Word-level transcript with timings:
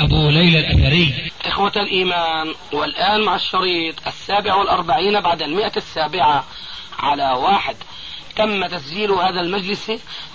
أبو 0.00 0.30
ليلى 0.30 0.58
الأثري. 0.58 1.32
إخوة 1.44 1.72
الإيمان 1.76 2.54
والآن 2.72 3.24
مع 3.24 3.34
الشريط 3.34 4.06
السابع 4.06 4.54
والأربعين 4.54 5.20
بعد 5.20 5.42
المئة 5.42 5.72
السابعة 5.76 6.44
على 6.98 7.30
واحد. 7.30 7.76
تم 8.36 8.66
تسجيل 8.66 9.10
هذا 9.10 9.40
المجلس 9.40 9.84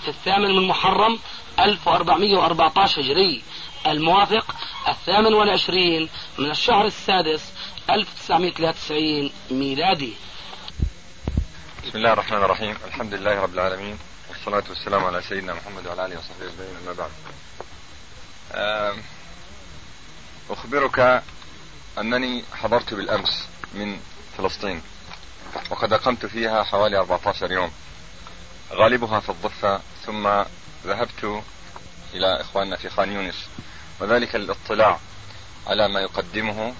في 0.02 0.08
الثامن 0.08 0.56
من 0.56 0.68
محرم 0.68 1.18
1414 1.58 3.00
هجري. 3.00 3.42
الموافق 3.86 4.54
الثامن 4.88 5.34
والعشرين 5.34 6.08
من 6.38 6.50
الشهر 6.50 6.86
السادس 6.86 7.52
1993 7.90 9.32
ميلادي. 9.50 10.12
بسم 11.86 11.98
الله 11.98 12.12
الرحمن 12.12 12.38
الرحيم. 12.38 12.76
الحمد 12.86 13.14
لله 13.14 13.40
رب 13.40 13.54
العالمين 13.54 13.98
والصلاة 14.28 14.64
والسلام 14.68 15.04
على 15.04 15.22
سيدنا 15.22 15.54
محمد 15.54 15.86
وعلى 15.86 16.06
آله 16.06 16.18
وصحبه 16.18 16.44
أجمعين 16.44 16.76
أما 16.84 16.92
بعد. 16.92 17.10
أخبرك 20.50 21.22
أنني 21.98 22.44
حضرت 22.52 22.94
بالأمس 22.94 23.46
من 23.74 24.00
فلسطين 24.38 24.82
وقد 25.70 25.92
أقمت 25.92 26.26
فيها 26.26 26.62
حوالي 26.62 26.98
14 26.98 27.52
يوم. 27.52 27.70
غالبها 28.72 29.20
في 29.20 29.28
الضفة 29.28 29.80
ثم 30.06 30.28
ذهبت 30.86 31.42
إلى 32.14 32.40
إخواننا 32.40 32.76
في 32.76 32.88
خان 32.88 33.12
يونس. 33.12 33.46
وذلك 34.00 34.34
للاطلاع 34.34 34.98
على 35.66 35.88
ما 35.88 36.00
يقدمه 36.00 36.74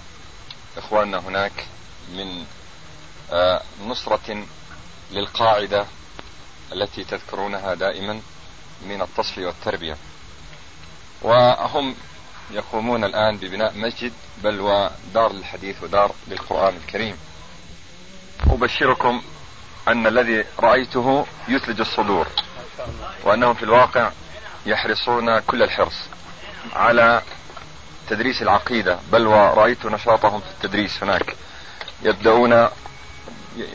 إخواننا 0.77 1.17
هناك 1.19 1.67
من 2.09 2.45
آه، 3.31 3.61
نصرة 3.85 4.45
للقاعدة 5.11 5.85
التي 6.73 7.03
تذكرونها 7.03 7.73
دائما 7.73 8.21
من 8.85 9.01
التصفية 9.01 9.45
والتربية. 9.45 9.97
وهم 11.21 11.95
يقومون 12.51 13.03
الآن 13.03 13.37
ببناء 13.37 13.77
مسجد 13.77 14.13
بل 14.43 14.59
ودار 14.61 15.33
للحديث 15.33 15.83
ودار 15.83 16.11
للقرآن 16.27 16.75
الكريم. 16.75 17.17
أبشركم 18.49 19.21
أن 19.87 20.07
الذي 20.07 20.45
رأيته 20.59 21.25
يثلج 21.47 21.79
الصدور 21.79 22.27
وأنهم 23.23 23.53
في 23.53 23.63
الواقع 23.63 24.11
يحرصون 24.65 25.39
كل 25.39 25.63
الحرص 25.63 25.95
على 26.73 27.21
تدريس 28.09 28.41
العقيدة 28.41 28.99
بل 29.11 29.27
ورأيت 29.27 29.85
نشاطهم 29.85 30.39
في 30.39 30.47
التدريس 30.47 31.03
هناك 31.03 31.35
يبدأون 32.03 32.67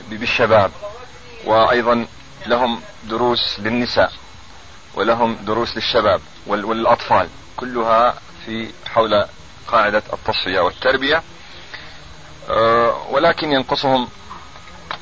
بالشباب 0.09 0.71
وأيضا 1.45 2.07
لهم 2.47 2.81
دروس 3.05 3.61
للنساء 3.61 4.13
ولهم 4.95 5.35
دروس 5.35 5.77
للشباب 5.77 6.21
والأطفال. 6.47 7.29
كلها 7.57 8.15
في 8.47 8.69
حول 8.87 9.25
قاعدة 9.69 10.03
التصفية 10.13 10.61
والتربية. 10.61 11.23
أه، 12.49 13.07
ولكن 13.11 13.53
ينقصهم 13.53 14.09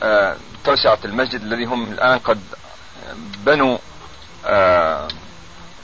أه، 0.02 0.36
توسعة 0.64 0.98
المسجد 1.04 1.42
الذي 1.42 1.64
هم 1.64 1.92
الآن 1.92 2.18
قد 2.18 2.40
بنوا 3.46 3.78
أه، 4.46 5.08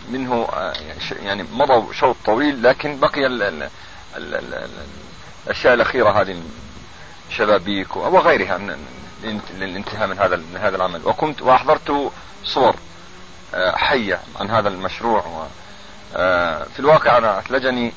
منه 0.09 0.49
يعني 1.23 1.43
مضوا 1.53 1.93
شوط 1.93 2.17
طويل 2.25 2.63
لكن 2.63 3.01
بقي 3.01 3.27
ال 3.27 3.43
ال 3.43 3.63
ال 4.17 4.35
ال 4.35 4.69
الأشياء 5.47 5.75
الأخيرة 5.75 6.21
هذه 6.21 6.43
شبابيك 7.31 7.97
وغيرها 7.97 8.59
للانتهاء 9.55 10.07
من 10.07 10.19
هذا 10.19 10.43
هذا 10.55 10.77
العمل. 10.77 11.01
وكنت 11.05 11.43
وأحضرت 11.43 12.13
صور 12.45 12.77
حية 13.75 14.21
عن 14.41 14.51
هذا 14.51 14.69
المشروع 14.69 15.21
آه، 15.21 15.47
في 16.75 16.79
الواقع 16.79 17.19
أنا 17.19 17.39
أثلجني 17.39 17.93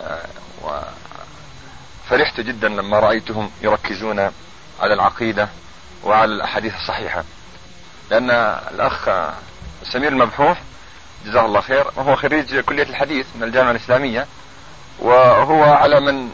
آه، 0.00 0.26
وفرحت 0.62 2.40
جدا 2.40 2.68
لما 2.68 2.98
رأيتهم 2.98 3.50
يركزون 3.62 4.18
على 4.80 4.94
العقيدة 4.94 5.48
وعلى 6.02 6.32
الأحاديث 6.32 6.74
الصحيحة. 6.74 7.24
لأن 8.10 8.30
الأخ 8.70 9.08
سمير 9.82 10.08
المبحوح 10.08 10.60
جزاه 11.26 11.46
الله 11.46 11.60
خير 11.60 11.86
وهو 11.96 12.16
خريج 12.16 12.58
كلية 12.58 12.82
الحديث 12.82 13.26
من 13.34 13.42
الجامعة 13.42 13.70
الإسلامية 13.70 14.26
وهو 14.98 15.62
على 15.64 16.00
من 16.00 16.30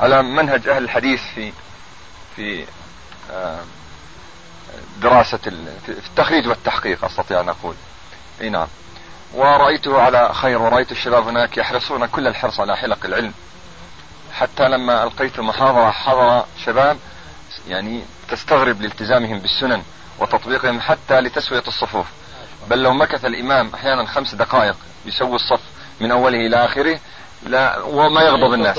على 0.00 0.22
منهج 0.22 0.68
أهل 0.68 0.84
الحديث 0.84 1.20
في 1.34 1.52
في 2.36 2.64
آه، 3.30 3.60
دراسة 5.02 5.38
في 5.86 5.88
التخريج 5.88 6.48
والتحقيق 6.48 7.04
أستطيع 7.04 7.40
أن 7.40 7.48
أقول. 7.48 7.74
أي 8.40 8.48
نعم. 8.50 8.68
ورأيته 9.34 10.00
على 10.00 10.34
خير 10.34 10.62
ورأيت 10.62 10.92
الشباب 10.92 11.28
هناك 11.28 11.56
يحرصون 11.56 12.06
كل 12.06 12.26
الحرص 12.26 12.60
على 12.60 12.76
حلق 12.76 12.98
العلم. 13.04 13.32
حتى 14.32 14.68
لما 14.68 15.04
ألقيت 15.04 15.40
محاضرة 15.40 15.90
حضر 15.90 16.44
شباب 16.64 16.96
يعني 17.68 18.02
تستغرب 18.30 18.82
لالتزامهم 18.82 19.38
بالسنن 19.38 19.82
وتطبيقهم 20.18 20.80
حتى 20.80 21.20
لتسوية 21.20 21.62
الصفوف. 21.68 22.06
بل 22.70 22.82
لو 22.82 22.92
مكث 22.92 23.24
الإمام 23.24 23.70
أحيانا 23.74 24.06
خمس 24.06 24.34
دقائق 24.34 24.76
يسوي 25.06 25.34
الصف 25.34 25.60
من 26.00 26.10
أوله 26.10 26.46
إلى 26.46 26.64
آخره 26.64 26.98
لا 27.42 27.82
وما 27.82 28.22
يغضب 28.22 28.54
الناس. 28.54 28.78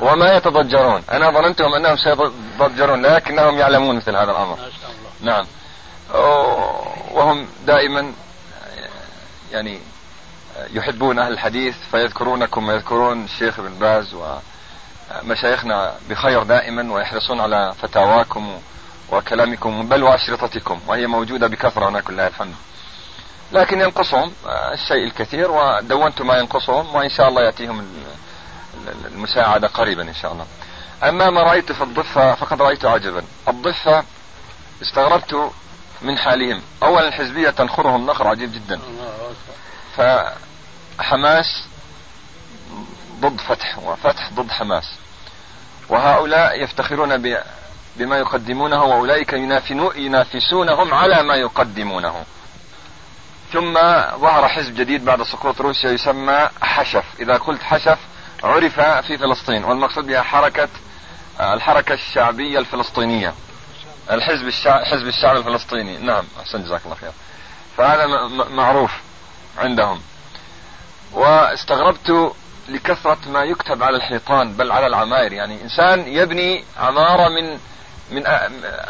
وما 0.00 0.32
يتضجرون. 0.36 1.02
أنا 1.12 1.30
ظننتهم 1.30 1.74
أنهم 1.74 1.96
سيتضجرون 1.96 3.06
لكنهم 3.06 3.58
يعلمون 3.58 3.96
مثل 3.96 4.16
هذا 4.16 4.30
الأمر. 4.30 4.58
نعم. 5.20 5.46
وهم 7.12 7.48
دائما 7.66 8.12
يعني 9.52 9.80
يحبون 10.70 11.18
أهل 11.18 11.32
الحديث 11.32 11.76
فيذكرونكم 11.90 12.68
ويذكرون 12.68 13.24
الشيخ 13.24 13.58
ابن 13.58 13.74
باز 13.78 14.16
ومشايخنا 15.22 15.94
بخير 16.10 16.42
دائما 16.42 16.92
ويحرصون 16.92 17.40
على 17.40 17.74
فتاواكم 17.82 18.60
وكلامكم 19.12 19.88
بل 19.88 20.02
وأشرطتكم 20.02 20.80
وهي 20.86 21.06
موجودة 21.06 21.46
بكثرة 21.46 21.88
هناك 21.88 22.04
كلها 22.04 22.28
الحمد 22.28 22.54
لكن 23.52 23.80
ينقصهم 23.80 24.32
الشيء 24.72 25.04
الكثير 25.04 25.50
ودونت 25.50 26.22
ما 26.22 26.36
ينقصهم 26.38 26.94
وإن 26.94 27.08
شاء 27.08 27.28
الله 27.28 27.42
يأتيهم 27.42 27.86
المساعدة 29.04 29.68
قريبا 29.68 30.02
إن 30.02 30.14
شاء 30.14 30.32
الله. 30.32 30.46
أما 31.02 31.30
ما 31.30 31.42
رأيت 31.42 31.72
في 31.72 31.82
الضفة 31.82 32.34
فقد 32.34 32.62
رأيت 32.62 32.84
عجبا. 32.84 33.24
الضفة 33.48 34.04
استغربت 34.82 35.50
من 36.02 36.18
حالهم. 36.18 36.62
أولا 36.82 37.08
الحزبية 37.08 37.50
تنخرهم 37.50 38.06
نخر 38.06 38.28
عجيب 38.28 38.52
جدا. 38.52 38.80
فحماس 39.96 41.64
ضد 43.20 43.40
فتح 43.40 43.78
وفتح 43.78 44.30
ضد 44.32 44.50
حماس. 44.50 44.84
وهؤلاء 45.88 46.62
يفتخرون 46.62 47.40
بما 47.96 48.18
يقدمونه 48.18 48.84
وأولئك 48.84 49.32
ينافسونهم 49.96 50.94
على 50.94 51.22
ما 51.22 51.34
يقدمونه. 51.34 52.24
ثم 53.52 53.74
ظهر 54.20 54.48
حزب 54.48 54.74
جديد 54.74 55.04
بعد 55.04 55.22
سقوط 55.22 55.60
روسيا 55.60 55.90
يسمى 55.90 56.48
حشف. 56.62 57.04
إذا 57.20 57.36
قلت 57.36 57.62
حشف 57.62 57.98
عرف 58.44 58.80
في 58.80 59.18
فلسطين 59.18 59.64
والمقصود 59.64 60.06
بها 60.06 60.22
حركة 60.22 60.68
الحركة 61.40 61.92
الشعبية 61.94 62.58
الفلسطينية. 62.58 63.34
الحزب 64.10 64.46
الشعب 64.46 64.84
حزب 64.84 65.06
الشعب 65.06 65.36
الفلسطيني. 65.36 65.98
نعم 65.98 66.24
أحسن 66.40 66.64
جزاك 66.64 66.80
الله 66.84 66.96
خير. 66.96 67.10
فهذا 67.76 68.06
معروف 68.50 68.92
عندهم. 69.58 70.00
واستغربت 71.12 72.32
لكثرة 72.68 73.18
ما 73.26 73.44
يكتب 73.44 73.82
على 73.82 73.96
الحيطان 73.96 74.52
بل 74.52 74.72
على 74.72 74.86
العماير. 74.86 75.32
يعني 75.32 75.62
إنسان 75.62 76.08
يبني 76.08 76.64
عمارة 76.78 77.28
من 77.28 77.58
من 78.10 78.26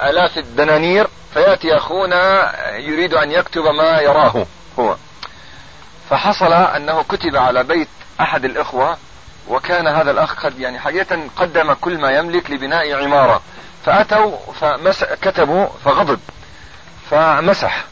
آلاف 0.03 0.39
الدنانير 0.39 1.07
فيأتي 1.35 1.77
أخونا 1.77 2.53
يريد 2.77 3.15
أن 3.15 3.33
يكتب 3.33 3.63
ما 3.63 4.01
يراه 4.01 4.47
هو. 4.79 4.97
فحصل 6.11 6.53
أنه 6.53 7.03
كتب 7.03 7.37
على 7.37 7.65
بيت 7.65 7.89
أحد 8.21 8.45
الإخوة 8.45 8.99
وكان 9.49 9.87
هذا 9.87 10.11
الأخ 10.11 10.47
قد 10.47 10.59
يعني 10.59 10.79
حقيقة 10.79 11.29
قدم 11.37 11.73
كل 11.73 11.99
ما 11.99 12.11
يملك 12.11 12.51
لبناء 12.51 13.05
عمارة. 13.05 13.43
فأتوا 13.85 14.37
فمس 14.61 15.05
كتبوا 15.05 15.67
فغضب 15.85 16.21
فمسح 17.11 17.85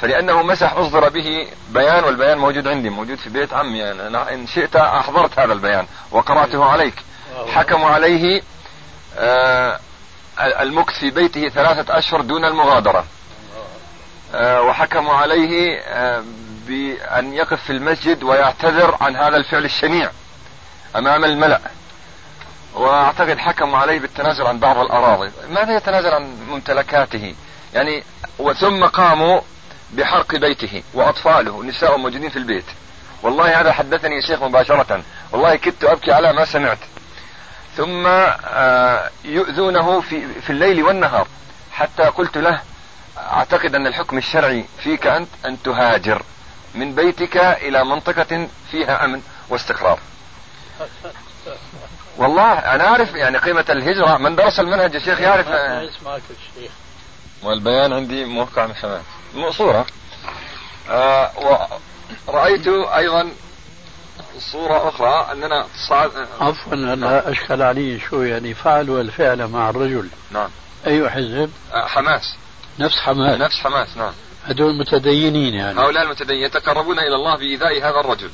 فلأنه 0.00 0.42
مسح 0.42 0.72
أصدر 0.72 1.08
به 1.08 1.48
بيان 1.70 2.04
والبيان 2.04 2.38
موجود 2.38 2.68
عندي 2.68 2.90
موجود 2.90 3.18
في 3.18 3.30
بيت 3.30 3.52
عمي 3.54 3.90
أنا 3.90 4.34
إن 4.34 4.46
شئت 4.46 4.76
أحضرت 4.76 5.38
هذا 5.38 5.52
البيان 5.52 5.86
وقرأته 6.10 6.64
عليك. 6.64 6.94
حكموا 7.48 7.90
عليه 7.90 8.42
آه 9.18 9.80
المكث 10.40 10.98
في 10.98 11.10
بيته 11.10 11.48
ثلاثة 11.48 11.98
أشهر 11.98 12.20
دون 12.20 12.44
المغادرة. 12.44 13.04
آه 14.34 14.62
وحكموا 14.62 15.14
عليه 15.14 15.78
آه 15.80 16.22
بأن 16.66 17.32
يقف 17.34 17.62
في 17.62 17.70
المسجد 17.70 18.22
ويعتذر 18.22 18.96
عن 19.00 19.16
هذا 19.16 19.36
الفعل 19.36 19.64
الشنيع 19.64 20.10
أمام 20.96 21.24
الملأ. 21.24 21.60
وأعتقد 22.78 23.38
حكموا 23.38 23.78
عليه 23.78 23.98
بالتنازل 23.98 24.46
عن 24.46 24.58
بعض 24.58 24.78
الأراضي، 24.78 25.30
ماذا 25.48 25.76
يتنازل 25.76 26.08
عن 26.08 26.36
ممتلكاته؟ 26.48 27.34
يعني 27.74 28.04
وثم 28.38 28.84
قاموا 28.84 29.40
بحرق 29.92 30.36
بيته 30.36 30.82
وأطفاله 30.94 31.50
ونساء 31.50 31.96
موجودين 31.96 32.30
في 32.30 32.36
البيت. 32.36 32.64
والله 33.22 33.60
هذا 33.60 33.72
حدثني 33.72 34.22
شيخ 34.22 34.42
مباشرة، 34.42 35.02
والله 35.32 35.56
كدت 35.56 35.84
أبكي 35.84 36.12
على 36.12 36.32
ما 36.32 36.44
سمعت. 36.44 36.78
ثم 37.76 38.06
آه، 38.06 39.10
يؤذونه 39.24 40.00
في 40.00 40.40
في 40.40 40.50
الليل 40.50 40.82
والنهار 40.82 41.28
حتى 41.72 42.02
قلت 42.02 42.38
له 42.38 42.60
أعتقد 43.18 43.74
أن 43.74 43.86
الحكم 43.86 44.18
الشرعي 44.18 44.64
فيك 44.82 45.06
أنت 45.06 45.28
أن 45.46 45.62
تهاجر 45.62 46.22
من 46.74 46.94
بيتك 46.94 47.36
إلى 47.36 47.84
منطقة 47.84 48.48
فيها 48.70 49.04
أمن 49.04 49.22
واستقرار. 49.48 49.98
والله 52.18 52.52
أنا 52.52 52.88
أعرف 52.88 53.14
يعني 53.14 53.38
قيمة 53.38 53.64
الهجرة. 53.70 54.16
من 54.16 54.36
درس 54.36 54.60
المنهج 54.60 54.94
يا 54.94 54.98
شيخ 55.00 55.20
يعرف. 55.20 55.48
اسمعك 55.48 56.22
الشيخ 56.30 56.72
والبيان 57.42 57.92
عندي 57.92 58.24
موقع 58.24 58.66
من 58.66 58.74
حماس 58.74 59.02
صورة. 59.50 59.86
آه 60.90 61.30
ورأيت 62.26 62.68
أيضا 62.68 63.30
صورة 64.52 64.88
أخرى 64.88 65.32
أننا 65.32 65.66
صعد 65.88 66.10
عفوا 66.40 66.72
أنا 66.74 67.30
اشكل 67.30 67.62
علي 67.62 68.00
شو 68.00 68.22
يعني 68.22 68.54
فعلوا 68.54 69.00
الفعل 69.00 69.46
مع 69.46 69.70
الرجل. 69.70 70.08
نعم. 70.30 70.50
اي 70.86 71.10
حزب؟ 71.10 71.50
آه 71.72 71.86
حماس. 71.86 72.36
نفس 72.78 72.96
حماس. 72.98 73.40
نفس 73.40 73.56
حماس 73.56 73.96
نعم. 73.96 74.12
هذول 74.44 74.78
متدينين 74.80 75.54
يعني. 75.54 75.80
هؤلاء 75.80 76.02
المتدينين 76.02 76.44
يتقربون 76.44 76.98
إلى 76.98 77.14
الله 77.14 77.36
بإيذاء 77.36 77.78
هذا 77.78 78.00
الرجل. 78.00 78.30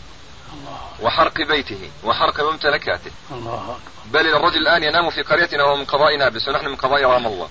وحرق 1.00 1.38
بيته 1.48 1.90
وحرق 2.04 2.40
ممتلكاته. 2.50 3.10
الله 3.30 3.62
أكبر. 3.62 4.20
بل 4.20 4.26
الرجل 4.26 4.58
الآن 4.58 4.82
ينام 4.82 5.10
في 5.10 5.22
قريتنا 5.22 5.64
وهو 5.64 5.76
من 5.76 5.84
قضاء 5.84 6.16
نابلس 6.16 6.48
ونحن 6.48 6.66
من 6.66 6.76
قضاء 6.76 7.04
رام 7.04 7.26
الله. 7.26 7.48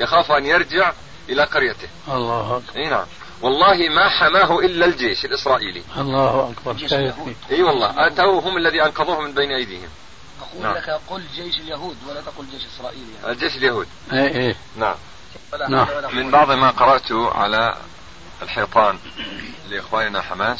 يخاف 0.00 0.32
أن 0.32 0.46
يرجع 0.46 0.92
إلى 1.28 1.44
قريته. 1.44 1.88
الله 2.08 2.56
أكبر. 2.56 2.80
إي 2.80 2.88
نعم. 2.88 3.06
والله 3.42 3.88
ما 3.88 4.08
حماه 4.08 4.58
إلا 4.58 4.86
الجيش 4.86 5.24
الإسرائيلي. 5.24 5.82
الله 5.96 6.54
اليهود. 6.92 7.36
إي 7.50 7.62
والله. 7.62 8.06
أتوا 8.06 8.40
هم 8.40 8.56
الذي 8.56 8.82
أنقذوه 8.82 9.20
من 9.20 9.34
بين 9.34 9.52
أيديهم. 9.52 9.88
أقول 10.42 10.62
نعم. 10.62 10.74
لك 10.74 11.00
قل 11.10 11.22
جيش 11.34 11.60
اليهود 11.60 11.96
ولا 12.08 12.20
تقل 12.20 12.44
جيش 12.50 12.62
إسرائيل 12.76 13.04
يعني. 13.22 13.32
الجيش 13.32 13.56
اليهود. 13.56 13.88
إيه 14.12 14.28
إيه. 14.28 14.56
نعم. 14.76 14.94
نعم. 15.68 15.86
من 16.12 16.30
بعض 16.30 16.50
ما 16.50 16.70
قرأته 16.70 17.30
على 17.30 17.76
الحيطان 18.42 18.98
لإخواننا 19.68 20.22
حماس 20.22 20.58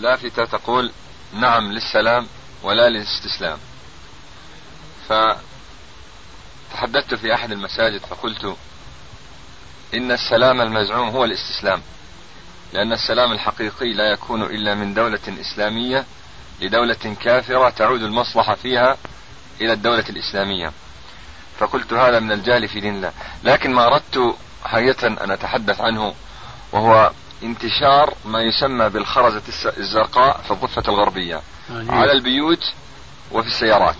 لافتة 0.00 0.44
تقول 0.44 0.92
نعم 1.32 1.72
للسلام 1.72 2.26
ولا 2.62 2.88
للاستسلام. 2.88 3.58
فتحدثت 5.08 5.44
في 7.14 7.34
أحد 7.34 7.52
المساجد 7.52 8.00
فقلت 8.00 8.56
إن 9.94 10.12
السلام 10.12 10.60
المزعوم 10.60 11.08
هو 11.08 11.24
الاستسلام 11.24 11.82
لأن 12.72 12.92
السلام 12.92 13.32
الحقيقي 13.32 13.92
لا 13.92 14.12
يكون 14.12 14.42
إلا 14.42 14.74
من 14.74 14.94
دولة 14.94 15.20
إسلامية 15.40 16.04
لدولة 16.60 17.16
كافرة 17.20 17.70
تعود 17.70 18.02
المصلحة 18.02 18.54
فيها 18.54 18.96
إلى 19.60 19.72
الدولة 19.72 20.04
الإسلامية. 20.10 20.72
فقلت 21.58 21.92
هذا 21.92 22.20
من 22.20 22.32
الجهل 22.32 22.68
في 22.68 22.80
دين 22.80 22.94
الله. 22.94 23.12
لكن 23.44 23.72
ما 23.72 23.86
أردت 23.86 24.36
حقيقة 24.64 25.06
أن 25.06 25.30
أتحدث 25.30 25.80
عنه 25.80 26.14
وهو 26.72 27.12
انتشار 27.42 28.14
ما 28.24 28.42
يسمى 28.42 28.88
بالخرزة 28.88 29.42
الزرقاء 29.78 30.40
في 30.40 30.50
الضفة 30.50 30.82
الغربية 30.88 31.40
يعني 31.70 31.92
على 31.92 32.12
البيوت 32.12 32.62
وفي 33.32 33.48
السيارات. 33.48 33.96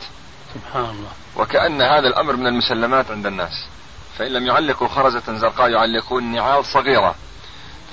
سبحان 0.55 0.85
الله. 0.85 1.09
وكأن 1.37 1.83
هذا 1.83 2.09
الأمر 2.09 2.37
من 2.37 2.47
المسلمات 2.47 3.11
عند 3.11 3.27
الناس. 3.27 3.67
فإن 4.19 4.33
لم 4.33 4.47
يعلقوا 4.47 4.89
خرزة 4.89 5.39
زرقاء 5.39 5.71
يعلقون 5.71 6.25
نعال 6.25 6.65
صغيرة. 6.65 7.15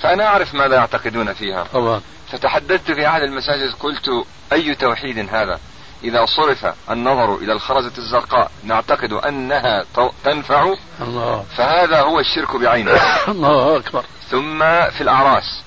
فأنا 0.02 0.26
أعرف 0.26 0.54
ماذا 0.54 0.74
يعتقدون 0.74 1.32
فيها. 1.32 1.64
طبعا 1.72 2.00
فتحدثت 2.32 2.92
في 2.92 3.08
أحد 3.08 3.22
المساجد 3.22 3.74
قلت 3.80 4.10
أي 4.52 4.74
توحيد 4.74 5.18
هذا؟ 5.34 5.60
إذا 6.04 6.26
صرف 6.26 6.74
النظر 6.90 7.34
إلى 7.34 7.52
الخرزة 7.52 7.92
الزرقاء 7.98 8.50
نعتقد 8.64 9.12
أنها 9.12 9.84
تنفع. 10.24 10.74
الله. 11.00 11.44
فهذا 11.56 12.00
هو 12.00 12.20
الشرك 12.20 12.56
بعينه. 12.56 12.92
الله 13.28 13.76
أكبر. 13.76 14.04
ثم 14.30 14.58
في 14.90 15.00
الأعراس. 15.00 15.62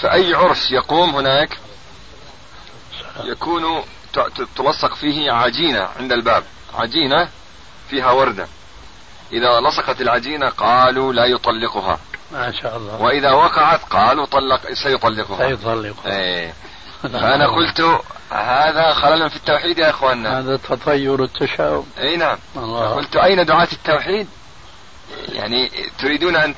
فأي 0.00 0.34
عرس 0.34 0.70
يقوم 0.70 1.16
هناك؟ 1.16 1.58
يكون 3.24 3.82
تلصق 4.56 4.94
فيه 4.94 5.32
عجينة 5.32 5.88
عند 5.98 6.12
الباب. 6.12 6.44
عجينة 6.74 7.28
فيها 7.90 8.10
وردة. 8.10 8.46
إذا 9.32 9.60
لصقت 9.60 10.00
العجينة 10.00 10.48
قالوا 10.48 11.12
لا 11.12 11.24
يطلقها. 11.24 11.98
ما 12.32 12.52
شاء 12.52 12.76
الله. 12.76 13.02
وإذا 13.02 13.32
وقعت 13.32 13.80
قالوا 13.84 14.26
طلق 14.26 14.72
سيطلقها. 14.72 15.48
سيطلق 15.48 16.06
إيه. 16.06 16.54
فأنا 17.02 17.46
قلت 17.46 18.00
هذا 18.30 18.92
خلل 18.92 19.30
في 19.30 19.36
التوحيد 19.36 19.78
يا 19.78 19.90
إخواننا. 19.90 20.38
هذا 20.38 20.56
تطير 20.56 21.24
التشاؤم. 21.24 21.86
أي 21.98 22.16
نعم. 22.16 22.38
الله. 22.56 22.94
قلت 22.94 23.16
أين 23.16 23.46
دعاة 23.46 23.68
التوحيد؟ 23.72 24.26
يعني 25.28 25.70
تريدون 25.98 26.36
أن 26.36 26.54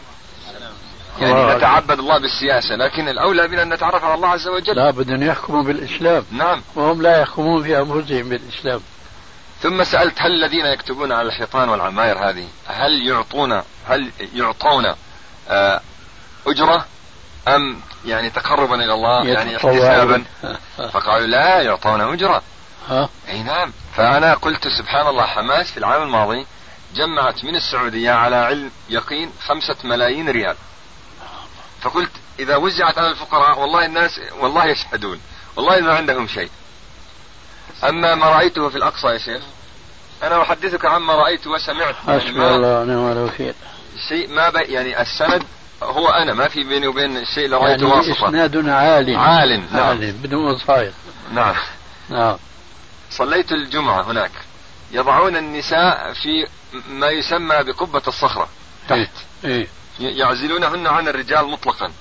يعني 1.20 1.56
نتعبد 1.56 1.98
الله 1.98 2.18
بالسياسة 2.18 2.76
لكن 2.76 3.08
الأولى 3.08 3.48
بنا 3.48 3.62
أن 3.62 3.72
نتعرف 3.72 4.04
على 4.04 4.14
الله 4.14 4.28
عز 4.28 4.48
وجل. 4.48 4.76
لا 4.76 4.90
بدهم 4.90 5.22
يحكموا 5.22 5.62
بالإسلام. 5.62 6.24
نعم. 6.30 6.62
وهم 6.74 7.02
لا 7.02 7.20
يحكمون 7.20 7.62
في 7.62 7.78
أنفسهم 7.78 8.28
بالإسلام. 8.28 8.80
ثم 9.62 9.84
سألت 9.84 10.22
هل 10.22 10.44
الذين 10.44 10.66
يكتبون 10.66 11.12
على 11.12 11.28
الحيطان 11.28 11.68
والعماير 11.68 12.30
هذه 12.30 12.48
هل 12.66 13.06
يعطون 13.08 13.62
هل 13.86 14.10
يعطون 14.34 14.94
آه، 15.48 15.80
أجرة؟ 16.46 16.86
أم 17.48 17.80
يعني 18.04 18.30
تقربا 18.30 18.74
إلى 18.74 18.94
الله 18.94 19.26
يعني 19.26 19.56
احتسابا. 19.56 20.24
فقالوا 20.92 21.26
لا 21.26 21.62
يعطون 21.62 22.00
أجرة 22.00 22.42
ها؟ 22.88 23.08
أي 23.28 23.42
نعم. 23.42 23.72
فأنا 23.96 24.34
قلت 24.34 24.68
سبحان 24.68 25.06
الله 25.06 25.26
حماس 25.26 25.70
في 25.70 25.78
العام 25.78 26.02
الماضي 26.02 26.46
جمعت 26.94 27.44
من 27.44 27.56
السعودية 27.56 28.12
على 28.12 28.36
علم 28.36 28.70
يقين 28.88 29.32
خمسة 29.40 29.76
ملايين 29.84 30.28
ريال. 30.28 30.56
فقلت 31.80 32.10
إذا 32.38 32.56
وزعت 32.56 32.98
على 32.98 33.10
الفقراء 33.10 33.58
والله 33.58 33.86
الناس 33.86 34.20
والله 34.40 34.66
يشهدون 34.66 35.20
والله 35.56 35.80
ما 35.80 35.94
عندهم 35.94 36.28
شيء. 36.28 36.50
أما 37.84 38.14
ما 38.14 38.26
رأيته 38.26 38.68
في 38.68 38.76
الأقصى 38.76 39.06
يا 39.06 39.18
شيخ 39.18 39.42
أنا 40.22 40.42
أحدثك 40.42 40.84
عما 40.84 41.14
رأيت 41.14 41.46
وسمعت. 41.46 41.94
حسبي 41.94 42.30
الله 42.30 42.80
ونعم 42.80 43.12
الوكيل. 43.12 43.54
شيء 44.08 44.28
ما 44.28 44.50
بي 44.50 44.60
يعني 44.60 45.02
السند 45.02 45.42
هو 45.84 46.08
أنا 46.08 46.34
ما 46.34 46.48
في 46.48 46.64
بيني 46.64 46.86
وبين 46.86 47.16
الشيء 47.16 47.44
اللي 47.44 47.56
رأيته 47.56 47.88
يعني 47.88 48.08
واسطة. 48.08 48.28
إسناد 48.28 48.68
عال 48.68 49.16
عال 49.16 49.62
نعم. 49.72 49.82
عال 49.86 50.12
بدون 50.12 50.44
وصاية 50.44 50.92
نعم. 51.34 51.54
نعم. 52.10 52.36
صليت 53.10 53.52
الجمعة 53.52 54.10
هناك. 54.10 54.30
يضعون 54.92 55.36
النساء 55.36 56.12
في 56.12 56.46
ما 56.90 57.06
يسمى 57.08 57.62
بقبة 57.62 58.02
الصخرة 58.08 58.48
إيه 58.90 59.04
تحت. 59.04 59.12
إيه 59.44 59.66
ي- 60.00 60.18
يعزلونهن 60.18 60.86
عن 60.86 61.08
الرجال 61.08 61.48
مطلقا. 61.48 61.92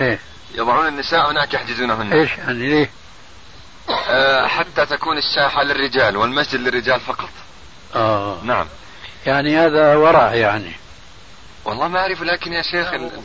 إيه. 0.00 0.18
يضعون 0.54 0.86
النساء 0.86 1.30
هناك 1.30 1.54
يحجزونهن. 1.54 2.12
إيش 2.12 2.38
يعني 2.38 2.68
ليه؟ 2.68 2.90
آه 4.08 4.46
حتى 4.46 4.86
تكون 4.86 5.18
الساحة 5.18 5.62
للرجال 5.62 6.16
والمسجد 6.16 6.60
للرجال 6.60 7.00
فقط. 7.00 7.28
آه. 7.94 8.38
نعم. 8.42 8.66
يعني 9.26 9.58
هذا 9.58 9.96
ورع 9.96 10.34
يعني. 10.34 10.72
والله 11.64 11.88
ما 11.88 12.00
أعرف 12.00 12.22
لكن 12.22 12.52
يا 12.52 12.62
شيخ 12.62 12.88
ال- 12.92 13.22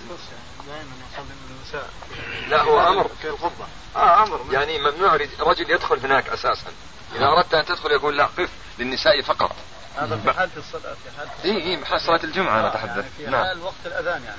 لا 2.49 2.61
هو 2.61 2.87
أمر. 2.87 3.09
في 3.21 3.27
القبة 3.29 3.65
آه 3.95 4.23
أمر. 4.23 4.39
يعني 4.51 4.79
ممنوع 4.79 5.15
رج- 5.15 5.39
رجل 5.41 5.71
يدخل 5.71 5.99
هناك 5.99 6.29
أساسا. 6.29 6.67
إذا 7.15 7.25
أردت 7.25 7.53
أن 7.53 7.65
تدخل 7.65 7.91
يقول 7.91 8.17
لا 8.17 8.25
قف 8.25 8.49
للنساء 8.79 9.21
فقط. 9.21 9.51
هذا 9.97 10.17
في 10.17 10.31
حالة 10.33 10.51
الصلاة 10.57 10.93
في 10.93 11.17
حالة 11.17 11.31
إي 11.45 11.63
إي 11.63 11.77
محل 11.77 11.99
صلاة 12.01 12.19
الجمعة 12.23 12.59
أنا 12.59 12.61
يعني 12.61 12.67
أتحدث. 12.75 13.05
في 13.17 13.25
نعم. 13.25 13.43
حال 13.45 13.61
وقت 13.63 13.73
الأذان 13.85 14.23
يعني. 14.23 14.37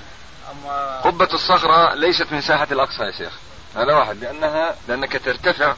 أما 0.52 1.00
قبة 1.00 1.28
الصخرة 1.32 1.94
ليست 1.94 2.32
من 2.32 2.40
ساحة 2.40 2.66
الأقصى 2.72 3.02
يا 3.02 3.12
شيخ. 3.18 3.32
هذا 3.76 3.94
واحد 3.94 4.16
لأنها 4.20 4.76
لأنك 4.88 5.20
ترتفع 5.24 5.74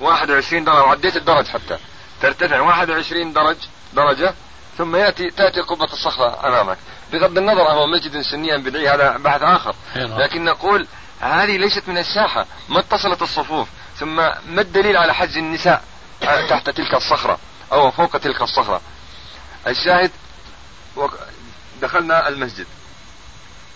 21 0.00 0.64
درجة 0.64 0.82
وعديت 0.82 1.16
الدرج 1.16 1.46
حتى. 1.46 1.78
ترتفع 2.22 2.60
21 2.60 3.32
درج 3.32 3.56
درجة 3.92 4.34
ثم 4.78 4.96
ياتي 4.96 5.30
تأتي 5.30 5.60
قبة 5.60 5.84
الصخرة 5.84 6.48
أمامك. 6.48 6.78
بغض 7.12 7.38
النظر 7.38 7.62
هو 7.62 7.86
مسجد 7.86 8.20
سني 8.20 8.54
ام 8.54 8.62
بدعي 8.62 8.88
هذا 8.88 9.16
بحث 9.16 9.42
آخر. 9.42 9.74
نعم. 9.96 10.20
لكن 10.20 10.44
نقول 10.44 10.86
هذه 11.20 11.56
ليست 11.56 11.82
من 11.88 11.98
الساحة 11.98 12.46
ما 12.68 12.78
اتصلت 12.80 13.22
الصفوف. 13.22 13.68
ثم 13.98 14.16
ما 14.16 14.60
الدليل 14.60 14.96
على 14.96 15.14
حجز 15.14 15.36
النساء 15.36 15.84
تحت 16.20 16.70
تلك 16.70 16.94
الصخرة 16.94 17.38
أو 17.72 17.90
فوق 17.90 18.18
تلك 18.18 18.42
الصخرة؟ 18.42 18.80
الشاهد 19.66 20.10
دخلنا 21.82 22.28
المسجد. 22.28 22.66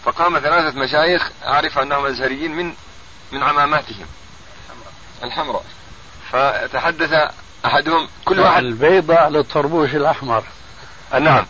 فقام 0.05 0.39
ثلاثة 0.39 0.79
مشايخ 0.79 1.31
أعرف 1.45 1.79
أنهم 1.79 2.07
أزهريين 2.07 2.57
من 2.57 2.75
من 3.33 3.43
عماماتهم. 3.43 4.07
الحمراء. 5.25 5.65
فتحدث 6.31 7.33
أحدهم 7.67 8.09
كل 8.25 8.41
واحد 8.41 8.63
البيضة 8.63 9.15
على 9.15 9.39
الطربوش 9.39 9.95
الأحمر. 9.95 10.45
نعم. 11.21 11.47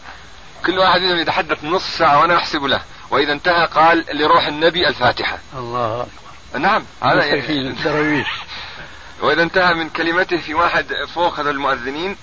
كل 0.67 0.79
واحد 0.79 1.01
منهم 1.01 1.19
يتحدث 1.19 1.65
نص 1.65 1.99
ساعة 1.99 2.21
وأنا 2.21 2.37
أحسب 2.37 2.65
له. 2.65 2.81
وإذا 3.11 3.33
انتهى 3.33 3.67
قال 3.67 4.05
لروح 4.13 4.47
النبي 4.47 4.89
الفاتحة. 4.89 5.39
الله 5.55 6.07
نعم 6.59 6.85
هذا 7.03 7.17
مساكين 7.17 7.67
الدراويش 7.67 8.27
وإذا 9.23 9.43
انتهى 9.43 9.75
من 9.75 9.89
كلمته 9.91 10.37
في 10.37 10.55
واحد 10.55 10.87
فوق 11.15 11.41
هذا 11.41 11.51
المؤذنين 11.51 12.17